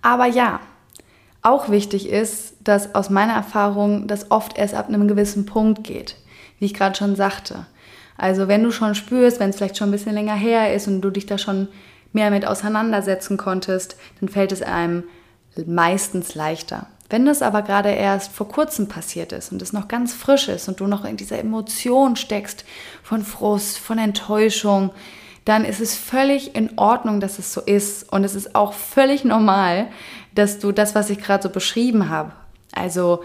Aber 0.01 0.25
ja, 0.25 0.61
auch 1.47 1.69
wichtig 1.69 2.09
ist, 2.09 2.55
dass 2.63 2.93
aus 2.95 3.09
meiner 3.09 3.33
Erfahrung 3.33 4.07
das 4.07 4.31
oft 4.31 4.57
erst 4.57 4.73
ab 4.73 4.87
einem 4.87 5.07
gewissen 5.07 5.45
Punkt 5.45 5.83
geht, 5.83 6.15
wie 6.59 6.65
ich 6.65 6.73
gerade 6.73 6.95
schon 6.95 7.15
sagte. 7.15 7.65
Also 8.17 8.47
wenn 8.47 8.63
du 8.63 8.71
schon 8.71 8.95
spürst, 8.95 9.39
wenn 9.39 9.51
es 9.51 9.57
vielleicht 9.57 9.77
schon 9.77 9.89
ein 9.89 9.91
bisschen 9.91 10.13
länger 10.13 10.35
her 10.35 10.73
ist 10.73 10.87
und 10.87 11.01
du 11.01 11.09
dich 11.09 11.25
da 11.25 11.37
schon 11.37 11.67
mehr 12.13 12.31
mit 12.31 12.45
auseinandersetzen 12.45 13.37
konntest, 13.37 13.95
dann 14.19 14.29
fällt 14.29 14.51
es 14.51 14.61
einem 14.61 15.03
meistens 15.65 16.35
leichter. 16.35 16.87
Wenn 17.09 17.25
das 17.25 17.41
aber 17.41 17.61
gerade 17.61 17.89
erst 17.89 18.33
vor 18.33 18.49
kurzem 18.49 18.89
passiert 18.89 19.31
ist 19.31 19.51
und 19.51 19.61
es 19.61 19.71
noch 19.71 19.87
ganz 19.87 20.13
frisch 20.13 20.49
ist 20.49 20.67
und 20.67 20.81
du 20.81 20.87
noch 20.87 21.05
in 21.05 21.15
dieser 21.15 21.39
Emotion 21.39 22.17
steckst 22.17 22.65
von 23.01 23.23
Frust, 23.23 23.77
von 23.77 23.97
Enttäuschung, 23.97 24.91
dann 25.45 25.63
ist 25.63 25.79
es 25.79 25.95
völlig 25.95 26.55
in 26.55 26.77
Ordnung, 26.77 27.21
dass 27.21 27.39
es 27.39 27.53
so 27.53 27.61
ist. 27.61 28.11
Und 28.11 28.25
es 28.25 28.35
ist 28.35 28.53
auch 28.55 28.73
völlig 28.73 29.23
normal, 29.23 29.87
dass 30.37 30.59
du 30.59 30.71
das, 30.71 30.95
was 30.95 31.09
ich 31.09 31.19
gerade 31.19 31.43
so 31.43 31.49
beschrieben 31.49 32.09
habe, 32.09 32.31
also 32.73 33.23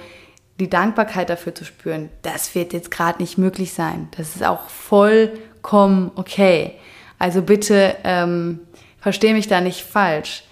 die 0.61 0.71
Dankbarkeit 0.71 1.28
dafür 1.28 1.54
zu 1.54 1.64
spüren, 1.64 2.09
das 2.23 2.54
wird 2.54 2.73
jetzt 2.73 2.90
gerade 2.90 3.21
nicht 3.21 3.38
möglich 3.38 3.73
sein. 3.73 4.09
Das 4.16 4.37
ist 4.37 4.45
auch 4.45 4.69
vollkommen 4.69 6.11
okay. 6.14 6.75
Also 7.19 7.42
bitte 7.42 7.97
ähm, 8.04 8.61
verstehe 8.99 9.35
mich 9.35 9.49
da 9.49 9.61
nicht 9.61 9.83
falsch. 9.83 10.45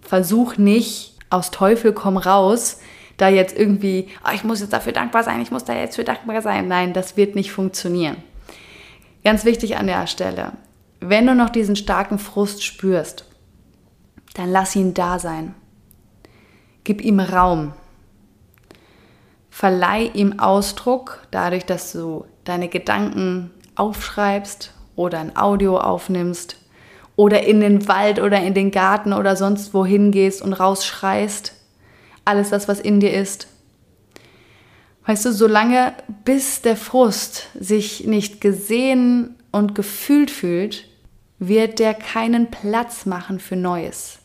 Versuch 0.00 0.56
nicht 0.56 1.14
aus 1.30 1.50
Teufel 1.50 1.92
komm 1.92 2.16
raus, 2.16 2.80
da 3.16 3.28
jetzt 3.28 3.56
irgendwie, 3.56 4.08
oh, 4.26 4.32
ich 4.34 4.44
muss 4.44 4.60
jetzt 4.60 4.72
dafür 4.72 4.92
dankbar 4.92 5.22
sein, 5.22 5.40
ich 5.40 5.50
muss 5.50 5.64
da 5.64 5.74
jetzt 5.74 5.96
für 5.96 6.04
dankbar 6.04 6.42
sein. 6.42 6.68
Nein, 6.68 6.92
das 6.92 7.16
wird 7.16 7.34
nicht 7.34 7.52
funktionieren. 7.52 8.16
Ganz 9.24 9.44
wichtig 9.44 9.76
an 9.76 9.86
der 9.86 10.06
Stelle, 10.06 10.52
wenn 11.00 11.26
du 11.26 11.34
noch 11.34 11.50
diesen 11.50 11.76
starken 11.76 12.18
Frust 12.18 12.64
spürst, 12.64 13.24
dann 14.34 14.50
lass 14.50 14.74
ihn 14.74 14.94
da 14.94 15.18
sein. 15.18 15.54
Gib 16.84 17.00
ihm 17.02 17.20
Raum. 17.20 17.72
Verleih 19.50 20.10
ihm 20.14 20.38
Ausdruck 20.38 21.26
dadurch, 21.30 21.64
dass 21.64 21.92
du 21.92 22.24
deine 22.44 22.68
Gedanken 22.68 23.50
aufschreibst 23.76 24.72
oder 24.96 25.20
ein 25.20 25.36
Audio 25.36 25.78
aufnimmst 25.78 26.56
oder 27.16 27.44
in 27.44 27.60
den 27.60 27.86
Wald 27.88 28.20
oder 28.20 28.40
in 28.40 28.54
den 28.54 28.70
Garten 28.70 29.12
oder 29.12 29.36
sonst 29.36 29.74
wohin 29.74 30.10
gehst 30.10 30.42
und 30.42 30.54
rausschreist. 30.54 31.54
Alles 32.24 32.50
das, 32.50 32.68
was 32.68 32.80
in 32.80 33.00
dir 33.00 33.12
ist. 33.12 33.48
Weißt 35.06 35.24
du, 35.24 35.32
solange 35.32 35.94
bis 36.24 36.62
der 36.62 36.76
Frust 36.76 37.48
sich 37.58 38.06
nicht 38.06 38.40
gesehen 38.40 39.36
und 39.50 39.74
gefühlt 39.74 40.30
fühlt, 40.30 40.88
wird 41.38 41.80
der 41.80 41.94
keinen 41.94 42.50
Platz 42.50 43.04
machen 43.04 43.40
für 43.40 43.56
Neues. 43.56 44.20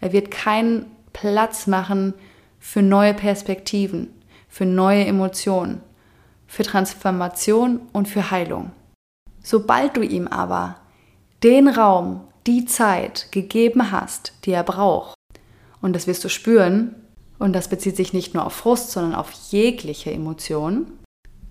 Er 0.00 0.12
wird 0.12 0.30
keinen 0.30 0.86
Platz 1.12 1.66
machen 1.66 2.14
für 2.58 2.82
neue 2.82 3.14
Perspektiven, 3.14 4.08
für 4.48 4.66
neue 4.66 5.04
Emotionen, 5.04 5.80
für 6.46 6.62
Transformation 6.62 7.80
und 7.92 8.08
für 8.08 8.30
Heilung. 8.30 8.72
Sobald 9.42 9.96
du 9.96 10.02
ihm 10.02 10.28
aber 10.28 10.76
den 11.42 11.68
Raum, 11.68 12.22
die 12.46 12.64
Zeit 12.64 13.32
gegeben 13.32 13.90
hast, 13.90 14.32
die 14.44 14.52
er 14.52 14.64
braucht, 14.64 15.14
und 15.80 15.94
das 15.94 16.06
wirst 16.06 16.24
du 16.24 16.28
spüren, 16.28 16.94
und 17.38 17.54
das 17.54 17.68
bezieht 17.68 17.96
sich 17.96 18.12
nicht 18.12 18.34
nur 18.34 18.44
auf 18.44 18.52
Frust, 18.52 18.90
sondern 18.90 19.14
auf 19.14 19.32
jegliche 19.50 20.12
Emotion, 20.12 20.92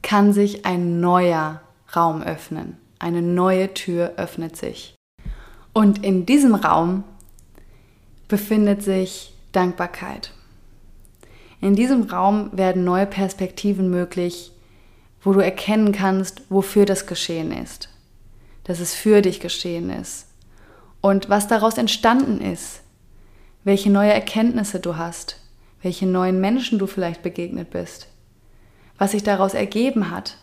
kann 0.03 0.33
sich 0.33 0.65
ein 0.65 0.99
neuer 0.99 1.61
Raum 1.95 2.21
öffnen. 2.21 2.77
Eine 2.99 3.23
neue 3.23 3.73
Tür 3.73 4.13
öffnet 4.17 4.55
sich. 4.55 4.95
Und 5.73 6.03
in 6.03 6.25
diesem 6.25 6.53
Raum 6.53 7.03
befindet 8.27 8.83
sich 8.83 9.33
Dankbarkeit. 9.51 10.31
In 11.61 11.75
diesem 11.75 12.03
Raum 12.03 12.49
werden 12.53 12.83
neue 12.83 13.05
Perspektiven 13.05 13.89
möglich, 13.89 14.51
wo 15.21 15.33
du 15.33 15.39
erkennen 15.41 15.91
kannst, 15.91 16.41
wofür 16.49 16.85
das 16.85 17.05
geschehen 17.05 17.51
ist, 17.51 17.89
dass 18.63 18.79
es 18.79 18.93
für 18.93 19.21
dich 19.21 19.39
geschehen 19.39 19.89
ist 19.89 20.27
und 21.01 21.29
was 21.29 21.47
daraus 21.47 21.77
entstanden 21.77 22.39
ist, 22.39 22.81
welche 23.63 23.89
neue 23.89 24.13
Erkenntnisse 24.13 24.79
du 24.79 24.95
hast, 24.95 25.41
welche 25.81 26.05
neuen 26.05 26.39
Menschen 26.39 26.79
du 26.79 26.87
vielleicht 26.87 27.21
begegnet 27.21 27.71
bist, 27.71 28.07
was 28.97 29.11
sich 29.11 29.23
daraus 29.23 29.53
ergeben 29.53 30.11
hat. 30.11 30.37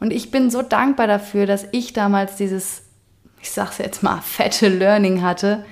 Und 0.00 0.12
ich 0.12 0.30
bin 0.30 0.50
so 0.50 0.62
dankbar 0.62 1.06
dafür, 1.06 1.44
dass 1.44 1.66
ich 1.72 1.92
damals 1.92 2.36
dieses 2.36 2.84
ich 3.40 3.50
sag's 3.50 3.78
jetzt 3.78 4.02
mal, 4.02 4.20
fette 4.20 4.68
Learning 4.68 5.22
hatte, 5.22 5.64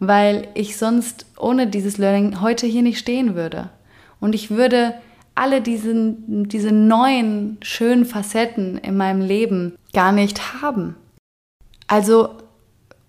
weil 0.00 0.48
ich 0.54 0.76
sonst 0.76 1.26
ohne 1.38 1.66
dieses 1.66 1.98
Learning 1.98 2.40
heute 2.40 2.66
hier 2.66 2.82
nicht 2.82 2.98
stehen 2.98 3.34
würde. 3.34 3.70
Und 4.20 4.34
ich 4.34 4.50
würde 4.50 4.94
alle 5.34 5.60
diesen, 5.60 6.48
diese 6.48 6.72
neuen, 6.72 7.58
schönen 7.62 8.04
Facetten 8.04 8.78
in 8.78 8.96
meinem 8.96 9.20
Leben 9.20 9.76
gar 9.92 10.12
nicht 10.12 10.62
haben. 10.62 10.96
Also, 11.86 12.30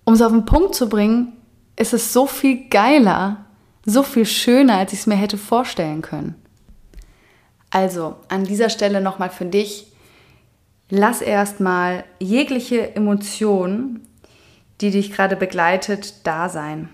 um 0.05 0.13
es 0.13 0.22
auf 0.22 0.31
den 0.31 0.46
Punkt 0.46 0.75
zu 0.75 0.89
bringen, 0.89 1.34
ist 1.75 1.93
es 1.93 2.13
so 2.13 2.27
viel 2.27 2.69
geiler, 2.69 3.46
so 3.86 4.03
viel 4.03 4.25
schöner, 4.25 4.77
als 4.77 4.93
ich 4.93 5.00
es 5.00 5.08
mir 5.08 5.15
hätte 5.15 5.38
vorstellen 5.38 6.01
können. 6.01 6.36
Also, 7.72 8.15
an 8.29 8.46
dieser 8.46 8.69
Stelle 8.69 9.01
nochmal 9.01 9.29
für 9.29 9.46
dich, 9.46 9.88
lass 10.89 11.22
erstmal 11.22 12.03
jegliche 12.19 12.96
Emotion, 12.96 14.01
die 14.81 14.91
dich 14.91 15.12
gerade 15.12 15.36
begleitet, 15.36 16.25
da 16.25 16.50
sein. 16.50 16.89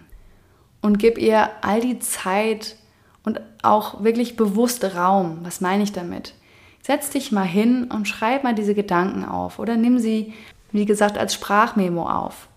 Und 0.82 1.00
gib 1.00 1.18
ihr 1.18 1.50
all 1.62 1.82
die 1.82 2.00
Zeit 2.00 2.76
und 3.24 3.42
auch 3.64 4.04
wirklich 4.04 4.36
bewusst 4.36 4.84
Raum. 4.96 5.40
Was 5.44 5.62
meine 5.62 5.84
ich 5.84 5.92
damit? 5.92 6.34
Setz 6.82 7.10
dich 7.10 7.32
mal 7.32 7.44
hin 7.44 7.86
und 7.86 8.08
schreib 8.08 8.44
mal 8.44 8.54
diese 8.54 8.76
Gedanken 8.76 9.26
auf 9.26 9.58
oder 9.58 9.76
nimm 9.76 9.98
sie, 9.98 10.34
wie 10.72 10.86
gesagt, 10.86 11.18
als 11.18 11.34
Sprachmemo 11.34 12.08
auf. 12.08 12.48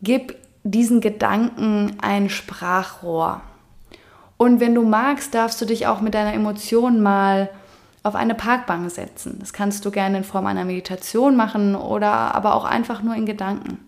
Gib 0.00 0.36
diesen 0.62 1.00
Gedanken 1.00 1.96
ein 2.00 2.30
Sprachrohr. 2.30 3.42
Und 4.38 4.60
wenn 4.60 4.74
du 4.74 4.82
magst, 4.82 5.34
darfst 5.34 5.60
du 5.60 5.66
dich 5.66 5.86
auch 5.86 6.00
mit 6.00 6.14
deiner 6.14 6.32
Emotion 6.32 7.02
mal 7.02 7.50
auf 8.02 8.14
eine 8.14 8.34
Parkbank 8.34 8.90
setzen. 8.90 9.36
Das 9.40 9.52
kannst 9.52 9.84
du 9.84 9.90
gerne 9.90 10.18
in 10.18 10.24
Form 10.24 10.46
einer 10.46 10.64
Meditation 10.64 11.36
machen 11.36 11.74
oder 11.74 12.34
aber 12.34 12.54
auch 12.54 12.64
einfach 12.64 13.02
nur 13.02 13.14
in 13.14 13.26
Gedanken. 13.26 13.87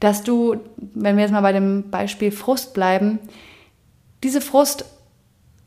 Dass 0.00 0.22
du, 0.22 0.56
wenn 0.76 1.16
wir 1.16 1.22
jetzt 1.22 1.32
mal 1.32 1.40
bei 1.40 1.52
dem 1.52 1.90
Beispiel 1.90 2.30
Frust 2.30 2.74
bleiben, 2.74 3.18
diese 4.22 4.40
Frust 4.40 4.84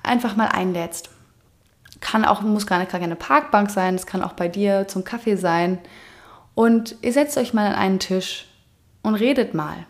einfach 0.04 0.36
mal 0.36 0.48
einlädst. 0.48 1.10
Kann 2.02 2.26
auch, 2.26 2.42
muss 2.42 2.68
gar 2.68 2.80
nicht 2.80 2.92
gar 2.92 3.02
keine 3.02 3.16
Parkbank 3.16 3.70
sein, 3.70 3.96
es 3.96 4.06
kann 4.06 4.24
auch 4.24 4.34
bei 4.34 4.48
dir 4.48 4.88
zum 4.88 5.04
Kaffee 5.04 5.36
sein. 5.36 5.80
Und 6.56 6.96
ihr 7.02 7.14
setzt 7.14 7.38
euch 7.38 7.54
mal 7.54 7.68
an 7.68 7.76
einen 7.76 8.00
Tisch 8.00 8.48
und 9.02 9.16
redet 9.16 9.54
mal. 9.54 9.86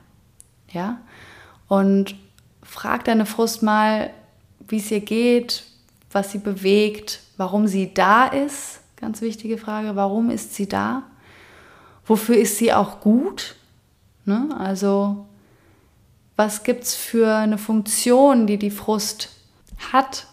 Ja? 0.72 1.00
Und 1.68 2.16
fragt 2.64 3.08
deine 3.08 3.26
Frust 3.26 3.64
mal, 3.64 4.12
wie 4.68 4.78
es 4.78 4.92
ihr 4.92 5.02
geht, 5.02 5.64
was 6.12 6.32
sie 6.32 6.38
bewegt, 6.40 7.22
warum 7.38 7.68
sie 7.68 7.94
da 7.94 8.26
ist. 8.26 8.82
Ganz 8.96 9.22
wichtige 9.22 9.58
Frage, 9.58 9.96
warum 9.96 10.30
ist 10.30 10.56
sie 10.56 10.68
da? 10.68 11.04
Wofür 12.06 12.38
ist 12.38 12.58
sie 12.58 12.74
auch 12.74 13.00
gut? 13.00 13.56
Ne? 14.30 14.56
Also 14.58 15.26
was 16.36 16.64
gibt 16.64 16.84
es 16.84 16.96
für 16.96 17.36
eine 17.36 17.58
Funktion, 17.58 18.46
die 18.46 18.58
die 18.58 18.70
Frust 18.70 19.30
hat? 19.92 20.28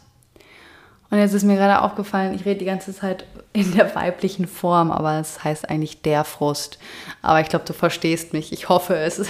Und 1.10 1.18
jetzt 1.18 1.32
ist 1.32 1.44
mir 1.44 1.56
gerade 1.56 1.80
aufgefallen, 1.80 2.34
ich 2.34 2.44
rede 2.44 2.58
die 2.58 2.66
ganze 2.66 2.94
Zeit 2.94 3.24
in 3.54 3.72
der 3.74 3.94
weiblichen 3.94 4.46
Form, 4.46 4.90
aber 4.90 5.18
es 5.18 5.42
heißt 5.42 5.70
eigentlich 5.70 6.02
der 6.02 6.24
Frust. 6.24 6.78
Aber 7.22 7.40
ich 7.40 7.48
glaube, 7.48 7.64
du 7.64 7.72
verstehst 7.72 8.34
mich. 8.34 8.52
Ich 8.52 8.68
hoffe 8.68 8.96
es. 8.96 9.22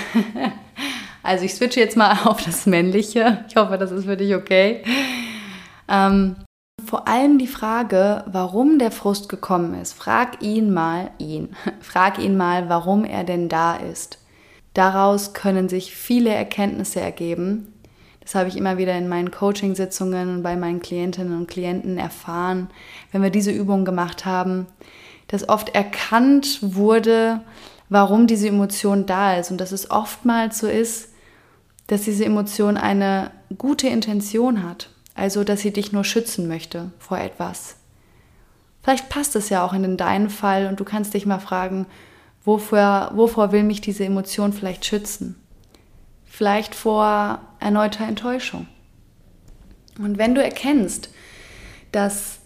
Also 1.23 1.45
ich 1.45 1.55
switche 1.55 1.81
jetzt 1.81 1.97
mal 1.97 2.17
auf 2.25 2.45
das 2.45 2.67
Männliche. 2.67 3.45
Ich 3.49 3.57
hoffe, 3.57 3.79
das 3.79 3.91
ist 3.91 4.05
für 4.05 4.17
dich 4.17 4.37
okay. 4.37 4.85
Ähm, 5.89 6.37
vor 6.85 7.09
allem 7.09 7.39
die 7.39 7.49
Frage, 7.49 8.23
warum 8.27 8.79
der 8.79 8.93
Frust 8.93 9.29
gekommen 9.29 9.75
ist. 9.75 9.93
Frag 9.93 10.41
ihn 10.41 10.73
mal, 10.73 11.11
ihn. 11.19 11.57
Frag 11.81 12.21
ihn 12.21 12.37
mal, 12.37 12.69
warum 12.69 13.05
er 13.05 13.25
denn 13.25 13.49
da 13.49 13.75
ist. 13.75 14.19
Daraus 14.77 15.33
können 15.33 15.71
sich 15.71 15.97
viele 15.97 16.29
Erkenntnisse 16.29 17.01
ergeben. 17.01 17.73
Das 18.21 18.35
habe 18.35 18.51
ich 18.51 18.59
immer 18.59 18.77
wieder 18.77 18.93
in 18.99 19.09
meinen 19.09 19.31
Coaching-Sitzungen 19.31 20.29
und 20.29 20.43
bei 20.43 20.55
meinen 20.55 20.81
Klientinnen 20.83 21.35
und 21.35 21.49
Klienten 21.49 21.97
erfahren, 21.97 22.69
wenn 23.11 23.23
wir 23.23 23.31
diese 23.31 23.53
Übung 23.53 23.87
gemacht 23.87 24.27
haben, 24.27 24.67
dass 25.29 25.49
oft 25.49 25.71
erkannt 25.71 26.59
wurde, 26.61 27.41
warum 27.89 28.27
diese 28.27 28.49
Emotion 28.49 29.07
da 29.07 29.39
ist 29.39 29.51
und 29.51 29.63
dass 29.63 29.73
es 29.73 29.91
oftmals 29.91 30.59
so 30.59 30.67
ist, 30.67 31.09
dass 31.87 32.03
diese 32.03 32.27
Emotion 32.27 32.77
eine 32.77 33.31
gute 33.57 33.89
Intention 33.89 34.63
hat, 34.63 34.91
also 35.15 35.43
dass 35.43 35.63
sie 35.63 35.73
dich 35.73 35.93
nur 35.93 36.05
schützen 36.05 36.49
möchte 36.49 36.91
vor 36.99 37.17
etwas. 37.17 37.77
Vielleicht 38.83 39.09
passt 39.09 39.37
es 39.37 39.49
ja 39.49 39.65
auch 39.65 39.73
in 39.73 39.97
deinen 39.97 40.29
Fall 40.29 40.67
und 40.67 40.81
du 40.81 40.85
kannst 40.85 41.15
dich 41.15 41.25
mal 41.25 41.39
fragen, 41.39 41.87
Wovor, 42.47 43.11
wovor 43.15 43.51
will 43.51 43.65
mich 43.65 43.81
diese 43.81 44.05
Emotion 44.05 44.53
vielleicht 44.53 44.87
schützen? 44.87 45.35
Vielleicht 46.25 46.77
vor 46.77 47.41
erneuter 47.59 48.07
Enttäuschung. 48.07 48.69
Und 49.99 50.17
wenn 50.17 50.37
du 50.37 50.43
erkennst, 50.43 51.11
dass 51.91 52.39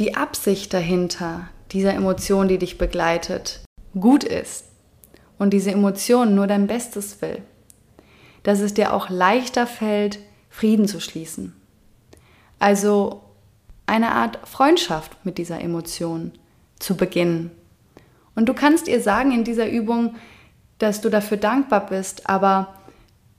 die 0.00 0.16
Absicht 0.16 0.74
dahinter 0.74 1.48
dieser 1.70 1.94
Emotion, 1.94 2.48
die 2.48 2.58
dich 2.58 2.76
begleitet, 2.76 3.60
gut 3.98 4.24
ist 4.24 4.64
und 5.38 5.50
diese 5.50 5.70
Emotion 5.70 6.34
nur 6.34 6.48
dein 6.48 6.66
Bestes 6.66 7.22
will, 7.22 7.42
dass 8.42 8.58
es 8.58 8.74
dir 8.74 8.92
auch 8.92 9.10
leichter 9.10 9.68
fällt, 9.68 10.18
Frieden 10.50 10.88
zu 10.88 11.00
schließen. 11.00 11.54
Also 12.58 13.22
eine 13.86 14.10
Art 14.10 14.40
Freundschaft 14.48 15.24
mit 15.24 15.38
dieser 15.38 15.60
Emotion 15.60 16.32
zu 16.80 16.96
beginnen 16.96 17.52
und 18.38 18.48
du 18.48 18.54
kannst 18.54 18.86
ihr 18.86 19.00
sagen 19.00 19.32
in 19.32 19.42
dieser 19.42 19.68
Übung, 19.68 20.14
dass 20.78 21.00
du 21.00 21.08
dafür 21.08 21.38
dankbar 21.38 21.86
bist, 21.86 22.30
aber 22.30 22.72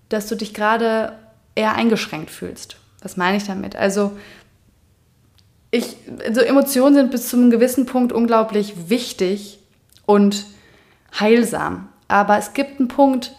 dass 0.09 0.27
du 0.27 0.35
dich 0.35 0.53
gerade 0.53 1.17
eher 1.55 1.73
eingeschränkt 1.75 2.29
fühlst. 2.29 2.75
Was 3.01 3.15
meine 3.15 3.37
ich 3.37 3.45
damit? 3.45 3.77
Also, 3.77 4.11
ich, 5.71 5.95
also 6.25 6.41
Emotionen 6.41 6.95
sind 6.95 7.11
bis 7.11 7.29
zu 7.29 7.37
einem 7.37 7.49
gewissen 7.49 7.85
Punkt 7.85 8.11
unglaublich 8.11 8.89
wichtig 8.89 9.59
und 10.05 10.45
heilsam. 11.17 11.87
Aber 12.09 12.37
es 12.37 12.51
gibt 12.51 12.81
einen 12.81 12.89
Punkt, 12.89 13.33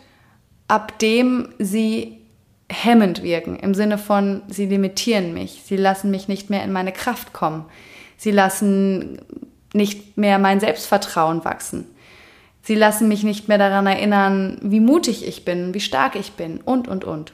ab 0.67 0.99
dem 0.99 1.51
sie 1.59 2.23
hemmend 2.71 3.23
wirken, 3.23 3.59
im 3.59 3.75
Sinne 3.75 3.99
von, 3.99 4.41
sie 4.49 4.65
limitieren 4.65 5.35
mich, 5.35 5.61
sie 5.67 5.77
lassen 5.77 6.11
mich 6.11 6.27
nicht 6.27 6.49
mehr 6.49 6.65
in 6.65 6.73
meine 6.73 6.93
Kraft 6.93 7.35
kommen, 7.35 7.67
sie 8.17 8.31
lassen 8.31 9.21
nicht 9.73 10.17
mehr 10.17 10.39
mein 10.39 10.61
Selbstvertrauen 10.61 11.45
wachsen. 11.45 11.87
Sie 12.63 12.75
lassen 12.75 13.09
mich 13.09 13.23
nicht 13.23 13.49
mehr 13.49 13.59
daran 13.59 13.87
erinnern, 13.87 14.59
wie 14.63 14.81
mutig 14.81 15.27
ich 15.27 15.45
bin, 15.45 15.73
wie 15.75 15.81
stark 15.81 16.15
ich 16.15 16.33
bin 16.33 16.61
und, 16.61 16.89
und, 16.89 17.05
und. 17.05 17.33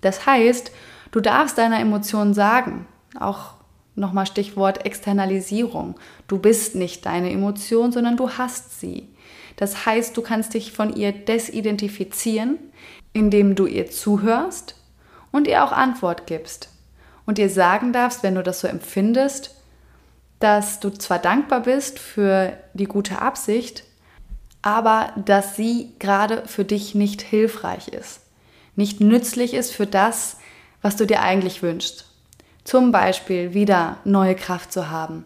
Das 0.00 0.26
heißt, 0.26 0.72
du 1.12 1.20
darfst 1.20 1.58
deiner 1.58 1.80
Emotion 1.80 2.34
sagen, 2.34 2.86
auch 3.18 3.54
nochmal 3.94 4.26
Stichwort 4.26 4.84
Externalisierung. 4.84 5.94
Du 6.26 6.38
bist 6.38 6.74
nicht 6.74 7.06
deine 7.06 7.30
Emotion, 7.30 7.92
sondern 7.92 8.16
du 8.16 8.30
hast 8.30 8.80
sie. 8.80 9.08
Das 9.56 9.84
heißt, 9.86 10.16
du 10.16 10.22
kannst 10.22 10.54
dich 10.54 10.72
von 10.72 10.94
ihr 10.94 11.12
desidentifizieren, 11.12 12.58
indem 13.12 13.54
du 13.54 13.66
ihr 13.66 13.90
zuhörst 13.90 14.74
und 15.30 15.46
ihr 15.46 15.62
auch 15.62 15.72
Antwort 15.72 16.26
gibst. 16.26 16.70
Und 17.26 17.38
ihr 17.38 17.50
sagen 17.50 17.92
darfst, 17.92 18.22
wenn 18.22 18.34
du 18.34 18.42
das 18.42 18.60
so 18.60 18.68
empfindest, 18.68 19.54
dass 20.40 20.80
du 20.80 20.90
zwar 20.90 21.18
dankbar 21.18 21.60
bist 21.60 21.98
für 21.98 22.54
die 22.74 22.84
gute 22.84 23.22
Absicht, 23.22 23.84
aber 24.62 25.12
dass 25.16 25.56
sie 25.56 25.92
gerade 25.98 26.42
für 26.46 26.64
dich 26.64 26.94
nicht 26.94 27.22
hilfreich 27.22 27.88
ist, 27.88 28.20
nicht 28.74 29.00
nützlich 29.00 29.54
ist 29.54 29.72
für 29.72 29.86
das, 29.86 30.38
was 30.82 30.96
du 30.96 31.06
dir 31.06 31.20
eigentlich 31.22 31.62
wünschst. 31.62 32.06
Zum 32.64 32.92
Beispiel 32.92 33.54
wieder 33.54 33.98
neue 34.04 34.34
Kraft 34.34 34.72
zu 34.72 34.90
haben, 34.90 35.24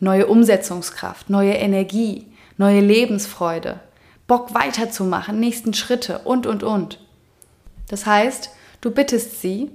neue 0.00 0.26
Umsetzungskraft, 0.26 1.30
neue 1.30 1.54
Energie, 1.54 2.26
neue 2.56 2.80
Lebensfreude, 2.80 3.80
Bock 4.26 4.54
weiterzumachen, 4.54 5.40
nächsten 5.40 5.74
Schritte 5.74 6.20
und, 6.20 6.46
und, 6.46 6.62
und. 6.62 6.98
Das 7.88 8.06
heißt, 8.06 8.50
du 8.80 8.90
bittest 8.90 9.40
sie, 9.40 9.70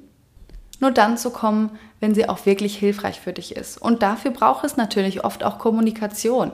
nur 0.79 0.91
dann 0.91 1.17
zu 1.17 1.31
kommen, 1.31 1.71
wenn 1.99 2.13
sie 2.13 2.29
auch 2.29 2.45
wirklich 2.45 2.77
hilfreich 2.77 3.19
für 3.19 3.33
dich 3.33 3.55
ist. 3.55 3.77
Und 3.77 4.03
dafür 4.03 4.31
braucht 4.31 4.63
es 4.63 4.77
natürlich 4.77 5.23
oft 5.23 5.43
auch 5.43 5.59
Kommunikation. 5.59 6.51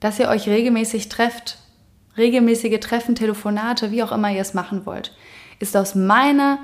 Dass 0.00 0.18
ihr 0.18 0.28
euch 0.28 0.48
regelmäßig 0.48 1.08
trefft, 1.08 1.58
regelmäßige 2.16 2.80
Treffen, 2.80 3.14
Telefonate, 3.14 3.90
wie 3.90 4.02
auch 4.02 4.12
immer 4.12 4.30
ihr 4.30 4.40
es 4.40 4.54
machen 4.54 4.86
wollt, 4.86 5.14
ist 5.58 5.76
aus 5.76 5.94
meiner 5.94 6.58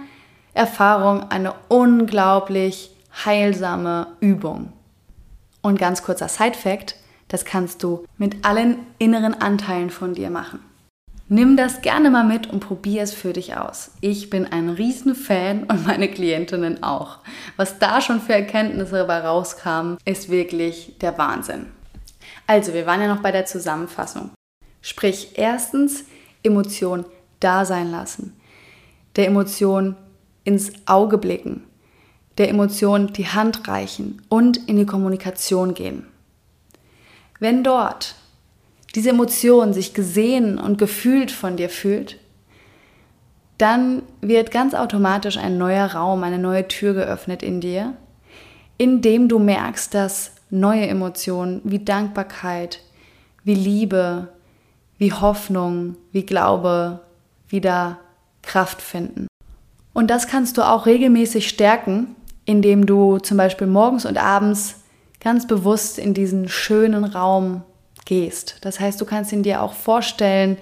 Erfahrung 0.54 1.30
eine 1.30 1.54
unglaublich 1.68 2.90
heilsame 3.24 4.08
Übung. 4.20 4.72
Und 5.62 5.78
ganz 5.78 6.02
kurzer 6.02 6.28
Side-Fact, 6.28 6.96
das 7.28 7.44
kannst 7.44 7.82
du 7.82 8.04
mit 8.18 8.44
allen 8.44 8.78
inneren 8.98 9.34
Anteilen 9.34 9.90
von 9.90 10.14
dir 10.14 10.30
machen. 10.30 10.60
Nimm 11.32 11.56
das 11.56 11.80
gerne 11.80 12.10
mal 12.10 12.24
mit 12.24 12.46
und 12.48 12.60
probier 12.60 13.00
es 13.00 13.14
für 13.14 13.32
dich 13.32 13.56
aus. 13.56 13.92
Ich 14.02 14.28
bin 14.28 14.44
ein 14.44 14.68
Riesenfan 14.68 15.62
und 15.62 15.86
meine 15.86 16.10
Klientinnen 16.10 16.82
auch. 16.82 17.20
Was 17.56 17.78
da 17.78 18.02
schon 18.02 18.20
für 18.20 18.34
Erkenntnisse 18.34 18.96
dabei 18.96 19.20
rauskamen, 19.20 19.96
ist 20.04 20.28
wirklich 20.28 20.98
der 21.00 21.16
Wahnsinn. 21.16 21.68
Also, 22.46 22.74
wir 22.74 22.84
waren 22.84 23.00
ja 23.00 23.08
noch 23.08 23.22
bei 23.22 23.32
der 23.32 23.46
Zusammenfassung. 23.46 24.32
Sprich, 24.82 25.30
erstens 25.36 26.04
Emotion 26.42 27.06
da 27.40 27.64
sein 27.64 27.90
lassen, 27.90 28.38
der 29.16 29.28
Emotion 29.28 29.96
ins 30.44 30.70
Auge 30.84 31.16
blicken, 31.16 31.64
der 32.36 32.50
Emotion 32.50 33.10
die 33.14 33.28
Hand 33.28 33.66
reichen 33.68 34.20
und 34.28 34.68
in 34.68 34.76
die 34.76 34.84
Kommunikation 34.84 35.72
gehen. 35.72 36.06
Wenn 37.40 37.64
dort 37.64 38.16
diese 38.94 39.10
Emotion 39.10 39.72
sich 39.72 39.94
gesehen 39.94 40.58
und 40.58 40.78
gefühlt 40.78 41.30
von 41.30 41.56
dir 41.56 41.68
fühlt, 41.68 42.18
dann 43.58 44.02
wird 44.20 44.50
ganz 44.50 44.74
automatisch 44.74 45.36
ein 45.36 45.56
neuer 45.56 45.86
Raum, 45.86 46.24
eine 46.24 46.38
neue 46.38 46.66
Tür 46.68 46.94
geöffnet 46.94 47.42
in 47.42 47.60
dir, 47.60 47.94
in 48.76 49.02
dem 49.02 49.28
du 49.28 49.38
merkst, 49.38 49.94
dass 49.94 50.32
neue 50.50 50.86
Emotionen 50.86 51.60
wie 51.64 51.78
Dankbarkeit, 51.78 52.80
wie 53.44 53.54
Liebe, 53.54 54.28
wie 54.98 55.12
Hoffnung, 55.12 55.96
wie 56.10 56.26
Glaube 56.26 57.00
wieder 57.48 57.98
Kraft 58.42 58.82
finden. 58.82 59.28
Und 59.92 60.10
das 60.10 60.26
kannst 60.26 60.58
du 60.58 60.62
auch 60.62 60.86
regelmäßig 60.86 61.48
stärken, 61.48 62.16
indem 62.44 62.86
du 62.86 63.18
zum 63.18 63.36
Beispiel 63.36 63.66
morgens 63.66 64.04
und 64.04 64.18
abends 64.18 64.82
ganz 65.20 65.46
bewusst 65.46 65.98
in 65.98 66.14
diesen 66.14 66.48
schönen 66.48 67.04
Raum 67.04 67.62
gehst. 68.04 68.56
Das 68.62 68.80
heißt, 68.80 69.00
du 69.00 69.04
kannst 69.04 69.32
ihn 69.32 69.42
dir 69.42 69.62
auch 69.62 69.74
vorstellen, 69.74 70.58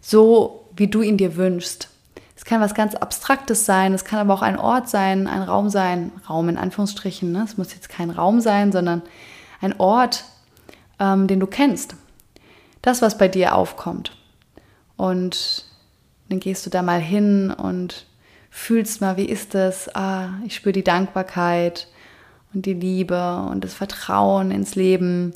so 0.00 0.64
wie 0.76 0.88
du 0.88 1.02
ihn 1.02 1.16
dir 1.16 1.36
wünschst. 1.36 1.88
Es 2.36 2.44
kann 2.44 2.60
was 2.60 2.74
ganz 2.74 2.94
Abstraktes 2.94 3.66
sein, 3.66 3.92
es 3.92 4.04
kann 4.04 4.20
aber 4.20 4.34
auch 4.34 4.42
ein 4.42 4.58
Ort 4.58 4.88
sein, 4.88 5.26
ein 5.26 5.42
Raum 5.42 5.70
sein, 5.70 6.12
Raum 6.30 6.48
in 6.48 6.56
Anführungsstrichen. 6.56 7.32
Ne? 7.32 7.42
Es 7.44 7.58
muss 7.58 7.74
jetzt 7.74 7.88
kein 7.88 8.10
Raum 8.10 8.40
sein, 8.40 8.70
sondern 8.70 9.02
ein 9.60 9.78
Ort, 9.80 10.24
ähm, 11.00 11.26
den 11.26 11.40
du 11.40 11.46
kennst. 11.46 11.96
Das, 12.80 13.02
was 13.02 13.18
bei 13.18 13.26
dir 13.26 13.56
aufkommt. 13.56 14.16
Und 14.96 15.66
dann 16.28 16.40
gehst 16.40 16.64
du 16.64 16.70
da 16.70 16.82
mal 16.82 17.00
hin 17.00 17.50
und 17.50 18.06
fühlst 18.50 19.00
mal, 19.00 19.16
wie 19.16 19.24
ist 19.24 19.54
das? 19.54 19.94
Ah, 19.94 20.30
ich 20.46 20.54
spüre 20.54 20.72
die 20.72 20.84
Dankbarkeit 20.84 21.88
und 22.54 22.66
die 22.66 22.74
Liebe 22.74 23.46
und 23.50 23.64
das 23.64 23.74
Vertrauen 23.74 24.50
ins 24.50 24.74
Leben 24.74 25.34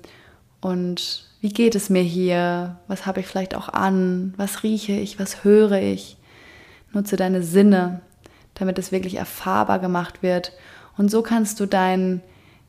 und 0.60 1.31
wie 1.42 1.52
geht 1.52 1.74
es 1.74 1.90
mir 1.90 2.02
hier? 2.02 2.78
Was 2.86 3.04
habe 3.04 3.20
ich 3.20 3.26
vielleicht 3.26 3.56
auch 3.56 3.68
an? 3.68 4.32
Was 4.36 4.62
rieche 4.62 4.92
ich? 4.92 5.18
Was 5.18 5.42
höre 5.42 5.72
ich? 5.72 6.16
Nutze 6.92 7.16
deine 7.16 7.42
Sinne, 7.42 8.00
damit 8.54 8.78
es 8.78 8.92
wirklich 8.92 9.16
erfahrbar 9.16 9.80
gemacht 9.80 10.22
wird. 10.22 10.52
Und 10.96 11.10
so 11.10 11.20
kannst 11.22 11.58
du 11.58 11.66
dein 11.66 12.22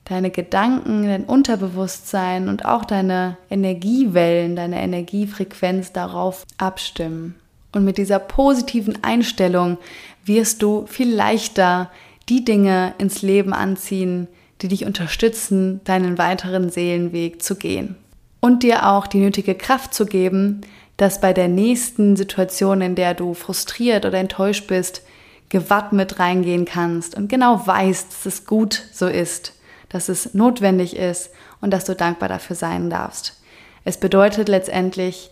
deine 0.05 0.31
Gedanken, 0.31 1.03
dein 1.03 1.23
Unterbewusstsein 1.23 2.49
und 2.49 2.65
auch 2.65 2.83
deine 2.83 3.37
Energiewellen, 3.49 4.55
deine 4.55 4.81
Energiefrequenz 4.81 5.93
darauf 5.93 6.45
abstimmen. 6.57 7.35
Und 7.71 7.85
mit 7.85 7.97
dieser 7.97 8.19
positiven 8.19 9.03
Einstellung 9.03 9.77
wirst 10.25 10.61
du 10.61 10.87
viel 10.87 11.13
leichter 11.13 11.89
die 12.27 12.43
Dinge 12.43 12.95
ins 12.97 13.21
Leben 13.21 13.53
anziehen, 13.53 14.27
die 14.61 14.67
dich 14.67 14.85
unterstützen, 14.85 15.81
deinen 15.83 16.17
weiteren 16.17 16.69
Seelenweg 16.69 17.41
zu 17.41 17.55
gehen. 17.55 17.95
Und 18.43 18.61
dir 18.61 18.89
auch 18.89 19.07
die 19.07 19.21
nötige 19.21 19.55
Kraft 19.55 19.93
zu 19.93 20.05
geben, 20.05 20.59
dass 20.97 21.21
bei 21.21 21.31
der 21.31 21.47
nächsten 21.47 22.17
Situation, 22.17 22.81
in 22.81 22.93
der 22.93 23.13
du 23.13 23.33
frustriert 23.33 24.05
oder 24.05 24.17
enttäuscht 24.17 24.67
bist, 24.67 25.01
gewappnet 25.47 26.19
reingehen 26.19 26.65
kannst 26.65 27.15
und 27.15 27.29
genau 27.29 27.65
weißt, 27.65 28.11
dass 28.11 28.25
es 28.25 28.45
gut 28.45 28.83
so 28.91 29.07
ist, 29.07 29.53
dass 29.87 30.09
es 30.09 30.33
notwendig 30.33 30.97
ist 30.97 31.29
und 31.61 31.71
dass 31.71 31.85
du 31.85 31.95
dankbar 31.95 32.27
dafür 32.27 32.57
sein 32.57 32.89
darfst. 32.89 33.41
Es 33.85 33.97
bedeutet 33.97 34.49
letztendlich 34.49 35.29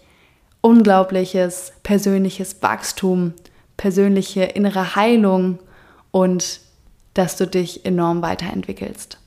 unglaubliches 0.61 1.73
persönliches 1.83 2.63
Wachstum, 2.63 3.33
persönliche 3.75 4.43
innere 4.43 4.95
Heilung 4.95 5.59
und 6.11 6.61
dass 7.13 7.35
du 7.35 7.45
dich 7.45 7.85
enorm 7.85 8.21
weiterentwickelst. 8.21 9.17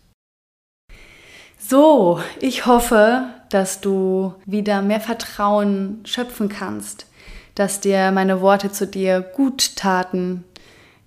So, 1.58 2.22
ich 2.40 2.64
hoffe, 2.64 3.33
dass 3.54 3.80
du 3.80 4.34
wieder 4.46 4.82
mehr 4.82 5.00
Vertrauen 5.00 6.00
schöpfen 6.04 6.48
kannst, 6.48 7.06
dass 7.54 7.78
dir 7.78 8.10
meine 8.10 8.40
Worte 8.40 8.72
zu 8.72 8.84
dir 8.84 9.20
gut 9.20 9.76
taten, 9.76 10.42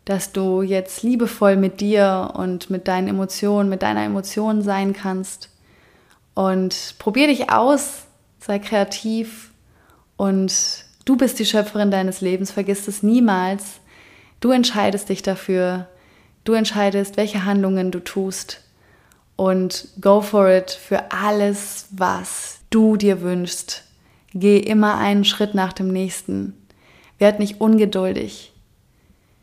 dass 0.05 0.31
du 0.31 0.61
jetzt 0.61 1.03
liebevoll 1.03 1.57
mit 1.57 1.81
dir 1.81 2.31
und 2.35 2.69
mit 2.69 2.87
deinen 2.87 3.09
Emotionen, 3.09 3.67
mit 3.67 3.81
deiner 3.81 4.05
Emotion 4.05 4.61
sein 4.61 4.93
kannst. 4.93 5.49
Und 6.35 6.95
probier 6.99 7.27
dich 7.27 7.51
aus, 7.51 8.05
sei 8.39 8.59
kreativ 8.59 9.51
und 10.15 10.85
du 11.03 11.17
bist 11.17 11.39
die 11.39 11.45
Schöpferin 11.45 11.91
deines 11.91 12.21
Lebens, 12.21 12.51
vergiss 12.51 12.87
es 12.87 13.03
niemals. 13.03 13.81
Du 14.39 14.51
entscheidest 14.51 15.09
dich 15.09 15.21
dafür, 15.21 15.87
du 16.45 16.53
entscheidest, 16.53 17.17
welche 17.17 17.43
Handlungen 17.43 17.91
du 17.91 17.99
tust 17.99 18.63
und 19.37 19.87
go 20.01 20.19
for 20.19 20.49
it 20.49 20.71
für 20.71 21.11
alles, 21.11 21.87
was 21.91 22.59
du 22.69 22.97
dir 22.97 23.21
wünschst. 23.21 23.83
Geh 24.33 24.57
immer 24.57 24.97
einen 24.97 25.23
Schritt 25.23 25.55
nach 25.55 25.71
dem 25.71 25.87
nächsten. 25.87 26.53
Werd 27.17 27.39
nicht 27.39 27.61
ungeduldig. 27.61 28.51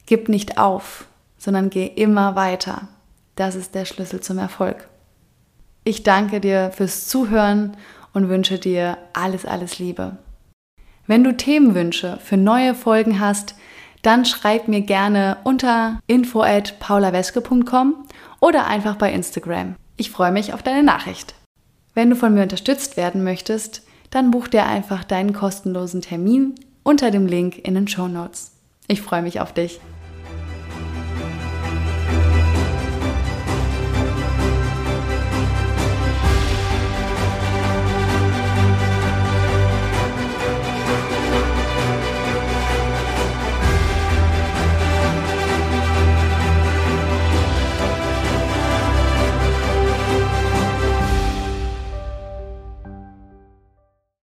Gib 0.05 0.29
nicht 0.29 0.59
auf, 0.59 1.07
sondern 1.39 1.71
geh 1.71 1.87
immer 1.87 2.37
weiter. 2.37 2.89
Das 3.37 3.55
ist 3.55 3.75
der 3.75 3.87
Schlüssel 3.87 4.21
zum 4.21 4.39
Erfolg. 4.39 4.89
Ich 5.85 6.03
danke 6.03 6.41
dir 6.41 6.71
fürs 6.75 7.09
Zuhören 7.09 7.77
und 8.13 8.29
wünsche 8.29 8.59
dir 8.59 8.99
alles, 9.13 9.47
alles 9.47 9.79
Liebe. 9.79 10.19
Wenn 11.07 11.25
du 11.25 11.37
Themenwünsche 11.37 12.19
für 12.23 12.37
neue 12.37 12.75
Folgen 12.75 13.21
hast, 13.21 13.55
dann 14.03 14.25
schreib 14.25 14.69
mir 14.69 14.83
gerne 14.83 15.39
unter 15.45 16.01
info 16.07 16.43
at 16.43 16.79
paulaweske.com 16.79 18.07
oder 18.41 18.67
einfach 18.67 18.97
bei 18.97 19.13
Instagram. 19.13 19.77
Ich 19.97 20.11
freue 20.11 20.33
mich 20.33 20.53
auf 20.53 20.63
deine 20.63 20.83
Nachricht. 20.83 21.35
Wenn 21.95 22.11
du 22.11 22.17
von 22.17 22.35
mir 22.35 22.43
unterstützt 22.43 22.97
werden 22.97 23.23
möchtest, 23.23 23.83
dann 24.11 24.31
buch 24.31 24.49
dir 24.49 24.67
einfach 24.67 25.05
deinen 25.05 25.33
kostenlosen 25.33 26.01
Termin 26.01 26.55
unter 26.83 27.11
dem 27.11 27.27
Link 27.27 27.59
in 27.59 27.75
den 27.75 27.89
Show 27.89 28.09
Notes. 28.09 28.53
Ich 28.89 29.01
freue 29.01 29.23
mich 29.23 29.41
auf 29.41 29.53
dich. 29.53 29.81